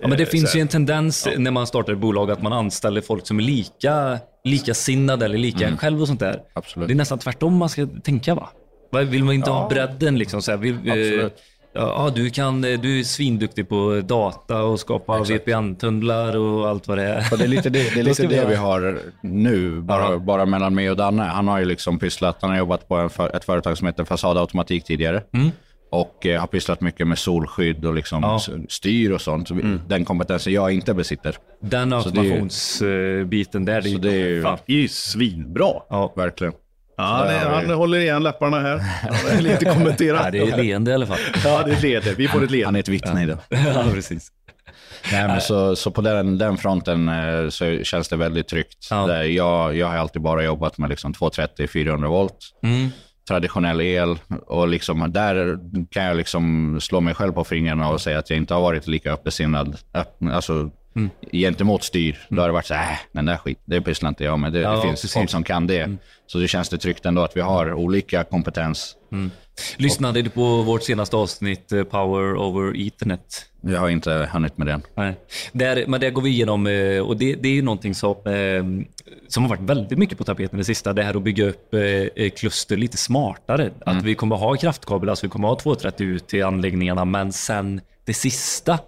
Ja, 0.00 0.08
men 0.08 0.18
det 0.18 0.24
eh, 0.24 0.28
finns 0.28 0.56
ju 0.56 0.60
en 0.60 0.68
tendens 0.68 1.28
när 1.36 1.50
man 1.50 1.66
startar 1.66 1.92
ett 1.92 1.98
bolag 1.98 2.30
att 2.30 2.42
man 2.42 2.52
anställer 2.52 3.00
folk 3.00 3.26
som 3.26 3.38
är 3.38 3.42
lika, 3.42 4.18
likasinnade 4.44 5.24
eller 5.24 5.38
lika 5.38 5.68
en 5.68 5.76
själv 5.76 6.00
och 6.00 6.06
sånt 6.06 6.20
där. 6.20 6.40
Absolut. 6.52 6.88
Det 6.88 6.94
är 6.94 6.96
nästan 6.96 7.18
tvärtom 7.18 7.56
man 7.56 7.68
ska 7.68 7.86
tänka 8.04 8.34
va? 8.34 8.48
Vill 8.90 9.24
man 9.24 9.34
inte 9.34 9.50
ha 9.50 9.68
bredden 9.68 10.18
liksom? 10.18 10.42
Så 10.42 10.50
här, 10.50 10.58
vill, 10.58 10.74
eh, 10.74 10.92
Absolut. 10.92 11.36
Ja, 11.72 12.12
du, 12.14 12.30
kan, 12.30 12.64
eh, 12.64 12.80
du 12.80 12.98
är 13.00 13.04
svinduktig 13.04 13.68
på 13.68 14.00
data 14.04 14.62
och 14.62 14.80
skapa 14.80 15.18
VPN-tunnlar 15.22 16.36
och 16.36 16.68
allt 16.68 16.88
vad 16.88 16.98
det 16.98 17.04
är. 17.04 17.24
Och 17.32 17.38
det 17.38 17.44
är 17.44 17.48
lite 17.48 17.70
det, 17.70 17.94
det, 17.94 18.00
är 18.00 18.04
lite 18.04 18.26
vi 18.26 18.34
det 18.34 18.44
vi 18.48 18.54
har 18.54 18.98
nu, 19.22 19.80
bara, 19.80 20.12
Ja. 20.12 20.18
bara 20.18 20.46
mellan 20.46 20.74
mig 20.74 20.90
och 20.90 20.96
Danne. 20.96 21.22
Han 21.22 21.48
har 21.48 21.58
ju 21.58 21.64
liksom 21.64 21.98
pysslat, 21.98 22.38
han 22.40 22.50
har 22.50 22.58
jobbat 22.58 22.88
på 22.88 22.94
en 22.96 23.10
ett 23.34 23.44
företag 23.44 23.78
som 23.78 23.86
heter 23.86 24.04
Fasadautomatik 24.04 24.84
tidigare. 24.84 25.22
Och 25.90 26.26
eh, 26.26 26.40
har 26.40 26.46
pysslat 26.46 26.80
mycket 26.80 27.06
med 27.08 27.18
solskydd 27.18 27.84
och 27.84 27.94
liksom 27.94 28.22
Ja. 28.22 28.40
styr 28.68 29.10
och 29.12 29.20
sånt. 29.20 29.48
Så 29.48 29.54
vi- 29.54 29.78
Den 29.88 30.04
kompetensen 30.04 30.52
jag 30.52 30.72
inte 30.72 30.94
besitter. 30.94 31.36
Den 31.60 31.92
automationsbiten 31.92 33.64
där, 33.64 33.80
det 33.82 33.88
är 33.88 33.92
Så 33.92 33.98
det 33.98 34.10
är 34.12 34.28
ju 34.28 34.42
Fan, 34.42 34.58
det 34.66 34.72
är 34.72 34.76
ju 34.80 34.88
svinbra. 34.88 35.70
Ja, 35.90 36.12
verkligen. 36.16 36.52
Ja, 36.98 37.24
det, 37.28 37.38
han 37.38 37.70
håller 37.70 37.98
igen 37.98 38.22
läpparna 38.22 38.60
här. 38.60 38.78
Han 38.78 39.36
vill 39.36 39.46
inte 39.46 39.64
kommentera. 39.64 40.20
ja, 40.24 40.30
det 40.30 40.38
är 40.38 40.56
leende 40.56 40.90
i 40.90 40.94
alla 40.94 41.06
fall. 41.06 41.18
Ja, 41.44 41.62
det 41.66 41.82
leder. 41.82 42.14
Vi 42.14 42.28
får 42.28 42.44
ett 42.44 42.50
Han 42.50 42.54
är 42.54 42.58
leende. 42.58 42.80
ett 42.80 42.88
vittne 42.88 43.22
idag. 43.22 43.38
ja, 43.48 43.84
precis. 43.92 44.28
Nej, 45.12 45.28
men 45.28 45.40
så, 45.40 45.76
så 45.76 45.90
på 45.90 46.00
den, 46.00 46.38
den 46.38 46.56
fronten 46.56 47.08
eh, 47.08 47.48
så 47.48 47.78
känns 47.82 48.08
det 48.08 48.16
väldigt 48.16 48.48
tryggt. 48.48 48.86
Ja. 48.90 49.24
Jag, 49.24 49.76
jag 49.76 49.86
har 49.86 49.96
alltid 49.96 50.22
bara 50.22 50.44
jobbat 50.44 50.78
med 50.78 50.90
liksom 50.90 51.12
230-400 51.12 52.06
volt. 52.06 52.38
Mm. 52.62 52.88
Traditionell 53.28 53.80
el 53.80 54.18
och 54.46 54.68
liksom, 54.68 55.12
där 55.12 55.58
kan 55.90 56.04
jag 56.04 56.16
liksom 56.16 56.76
slå 56.80 57.00
mig 57.00 57.14
själv 57.14 57.32
på 57.32 57.44
fingrarna 57.44 57.88
och 57.88 58.00
säga 58.00 58.18
att 58.18 58.30
jag 58.30 58.36
inte 58.36 58.54
har 58.54 58.60
varit 58.60 58.86
lika 58.86 59.12
öppensinnad 59.12 59.76
öppen, 59.94 60.30
alltså, 60.30 60.70
Mm. 60.98 61.10
gentemot 61.32 61.82
styr. 61.82 62.18
Då 62.28 62.40
har 62.42 62.48
det 62.48 62.52
varit 62.52 62.66
så 62.66 62.74
här, 62.74 62.92
äh, 62.92 62.98
den 63.12 63.24
där 63.24 63.36
skit, 63.36 63.58
det 63.64 63.80
pysslar 63.80 64.08
inte 64.08 64.24
jag 64.24 64.38
med. 64.38 64.52
Det, 64.52 64.60
Ja, 64.60 64.76
det 64.76 64.82
finns 64.82 65.00
precis. 65.00 65.12
folk 65.14 65.30
som 65.30 65.44
kan 65.44 65.66
det. 65.66 65.96
Så 66.26 66.38
det 66.38 66.48
känns 66.48 66.68
det 66.68 66.78
tryggt 66.78 67.06
ändå 67.06 67.22
att 67.22 67.36
vi 67.36 67.40
har 67.40 67.72
olika 67.72 68.24
kompetens. 68.24 68.96
Lyssnade 69.76 70.22
du 70.22 70.30
på 70.30 70.62
vårt 70.62 70.82
senaste 70.82 71.16
avsnitt, 71.16 71.72
eh, 71.72 71.82
Power 71.82 72.36
over 72.36 72.86
Ethernet? 72.86 73.44
Jag 73.60 73.80
har 73.80 73.88
inte 73.88 74.28
hunnit 74.32 74.58
med 74.58 74.66
den. 74.66 74.82
Nej. 74.94 75.14
Där, 75.52 75.84
men 75.88 76.00
där 76.00 76.10
går 76.10 76.22
vi 76.22 76.30
igenom, 76.30 76.66
eh, 76.66 77.00
och 77.00 77.16
det, 77.16 77.34
det 77.34 77.48
är 77.48 77.52
ju 77.52 77.62
någonting 77.62 77.94
som, 77.94 78.10
eh, 78.10 78.88
som 79.28 79.42
har 79.42 79.48
varit 79.48 79.60
väldigt 79.70 79.98
mycket 79.98 80.18
på 80.18 80.24
tapeten 80.24 80.58
det 80.58 80.64
sista. 80.64 80.92
Det 80.92 81.02
här 81.02 81.14
att 81.16 81.22
bygga 81.22 81.44
upp 81.48 81.74
eh, 81.74 82.30
kluster 82.30 82.76
lite 82.76 82.96
smartare. 82.96 83.70
Att 83.86 84.02
vi 84.02 84.14
kommer 84.14 84.36
ha 84.36 84.56
kraftkabel, 84.56 85.08
alltså 85.08 85.26
vi 85.26 85.30
kommer 85.30 85.48
ha 85.48 85.56
230 85.56 86.06
ut 86.06 86.28
till 86.28 86.44
anläggningarna, 86.44 87.04
men 87.04 87.32
sen 87.32 87.80
det 88.08 88.14
sista. 88.14 88.78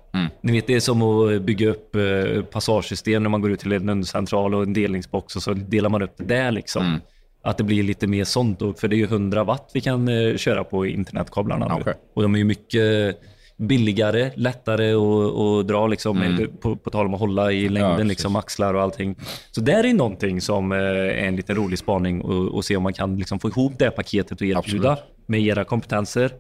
Ni 0.41 0.53
vet, 0.53 0.67
det 0.67 0.75
är 0.75 0.81
som 0.81 1.03
att 1.03 1.43
bygga 1.43 1.69
upp 1.69 1.97
eh, 1.97 2.43
passagesystem 2.43 3.23
när 3.23 3.31
man 3.31 3.41
går 3.41 3.51
ut 3.51 3.61
till 3.61 3.73
en 3.73 4.05
central 4.05 4.55
och 4.55 4.63
en 4.63 4.73
delningsbox 4.73 5.37
och 5.37 5.43
så 5.43 5.53
delar 5.55 5.89
man 5.91 6.03
upp 6.03 6.15
det 6.17 6.25
där 6.25 6.51
liksom. 6.51 7.01
Att 7.43 7.59
det 7.59 7.65
blir 7.65 7.83
lite 7.83 8.07
mer 8.07 8.25
sånt, 8.25 8.59
då, 8.59 8.75
för 8.75 8.89
det 8.89 8.97
är 8.97 8.99
ju 8.99 9.05
100 9.05 9.45
watt 9.45 9.71
vi 9.75 9.81
kan 9.81 10.09
eh, 10.09 10.37
köra 10.37 10.65
på 10.65 10.87
internetkablarna. 10.87 11.77
Okej. 11.81 11.95
Och 12.15 12.23
de 12.23 12.35
är 12.35 12.39
ju 12.39 12.45
mycket 12.45 13.17
billigare, 13.57 14.31
lättare 14.35 14.93
att, 14.93 15.69
dra 15.69 15.87
liksom, 15.87 16.49
på, 16.61 16.77
på 16.77 16.91
tal 16.91 17.07
om 17.07 17.15
att 17.15 17.21
hålla 17.21 17.53
i 17.53 17.69
längden, 17.69 17.97
precis. 17.97 18.09
liksom, 18.09 18.37
axlar 18.37 18.75
och 18.75 18.83
allting. 18.83 19.17
Så 19.51 19.61
där 19.61 19.85
är 19.85 19.95
någonting 19.95 20.41
som 20.41 20.73
eh, 20.73 20.79
är 20.79 21.27
en 21.27 21.37
liten 21.37 21.57
rolig 21.57 21.79
spaning 21.79 22.21
och, 22.21 22.55
och 22.55 22.65
se 22.65 22.77
om 22.77 22.83
man 22.83 22.93
kan 22.93 23.17
liksom, 23.17 23.41
få 23.41 23.49
ihop 23.49 23.73
det 23.79 23.91
paketet 23.91 24.41
och 24.41 24.47
erbjuda 24.47 24.93
Absolut. 24.93 25.27
med 25.27 25.41
era 25.41 25.65
kompetenser. 25.65 26.31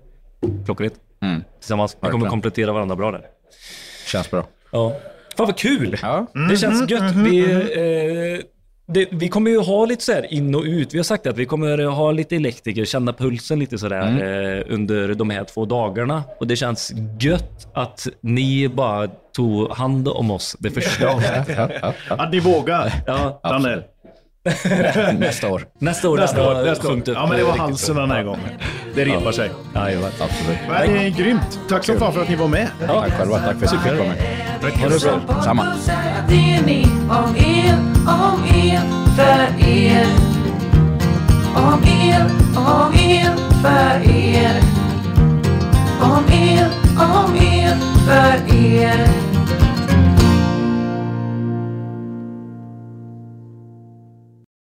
Klockrent. 0.64 0.94
Mm. 1.22 1.44
Tillsammans. 1.58 1.96
Vi 2.02 2.08
kommer 2.08 2.28
komplettera 2.28 2.72
varandra 2.72 2.96
bra 2.96 3.10
där. 3.12 3.22
Känns 4.06 4.30
bra. 4.30 4.46
Ja. 4.72 4.96
Fan 5.36 5.46
vad 5.46 5.56
kul! 5.56 5.96
Ja. 6.02 6.26
Det 6.50 6.56
känns 6.56 6.90
gött. 6.90 7.14
Vi, 7.14 7.40
eh, 7.42 8.44
det, 8.94 9.08
vi 9.10 9.28
kommer 9.28 9.50
ju 9.50 9.58
ha 9.58 9.84
lite 9.84 10.04
så 10.04 10.12
här 10.12 10.32
in 10.34 10.54
och 10.54 10.62
ut. 10.62 10.94
Vi 10.94 10.98
har 10.98 11.04
sagt 11.04 11.26
att 11.26 11.36
vi 11.36 11.46
kommer 11.46 11.84
ha 11.84 12.12
lite 12.12 12.36
elektriker, 12.36 12.84
känna 12.84 13.12
pulsen 13.12 13.58
lite 13.58 13.78
sådär 13.78 14.02
eh, 14.02 14.74
under 14.74 15.14
de 15.14 15.30
här 15.30 15.44
två 15.44 15.64
dagarna. 15.64 16.22
Och 16.40 16.46
det 16.46 16.56
känns 16.56 16.92
gött 17.20 17.68
att 17.74 18.08
ni 18.20 18.68
bara 18.68 19.08
tog 19.32 19.70
hand 19.70 20.08
om 20.08 20.30
oss 20.30 20.56
det 20.58 20.70
första 20.70 21.08
avsnittet. 21.08 21.70
Att 22.08 22.32
ni 22.32 22.40
vågar. 22.40 22.92
Ja, 23.06 23.40
Danne. 23.42 23.82
Nästa 25.18 25.48
år. 25.48 25.66
nästa 25.78 26.08
år 26.08 26.16
Nästa 26.18 26.42
år. 26.42 26.64
Nästa 26.64 26.88
år. 26.88 27.02
Ja, 27.06 27.26
men 27.26 27.38
det 27.38 27.44
var 27.44 27.56
halsen 27.56 27.96
den 27.96 28.10
här 28.10 28.22
gången. 28.22 28.48
Det 28.94 29.04
repar 29.04 29.32
sig. 29.32 29.50
Jajamän. 29.74 30.10
Absolut. 30.20 30.58
Men 30.68 30.92
det 30.92 31.06
är 31.06 31.10
grymt. 31.10 31.60
Tack 31.68 31.84
så 31.84 31.98
fan 31.98 32.12
för 32.12 32.22
att 32.22 32.28
ni 32.28 32.36
var 32.36 32.48
med. 32.48 32.68
Tack 32.86 33.12
själva. 33.12 33.38
Tack 33.38 33.58
för 33.58 33.66
att 33.66 33.72
jag 33.72 33.82
fick 33.82 33.92
vara 33.92 34.08
med. 34.08 34.16
Ha 34.80 34.88
det 34.88 35.26
bra. 35.26 35.42
Samma. 35.42 35.76
Er, 36.28 36.62
er, 38.54 38.80
för 39.16 39.68
er. 39.68 40.06
Om 41.54 41.82
er, 41.84 42.24
om 42.56 42.94
er, 42.94 43.36
för 43.62 44.10
er. 44.10 44.62
Om 46.00 46.24
er, 46.32 46.70
om 46.98 47.36
er, 47.36 47.76
för 48.06 48.54
er. 48.54 49.29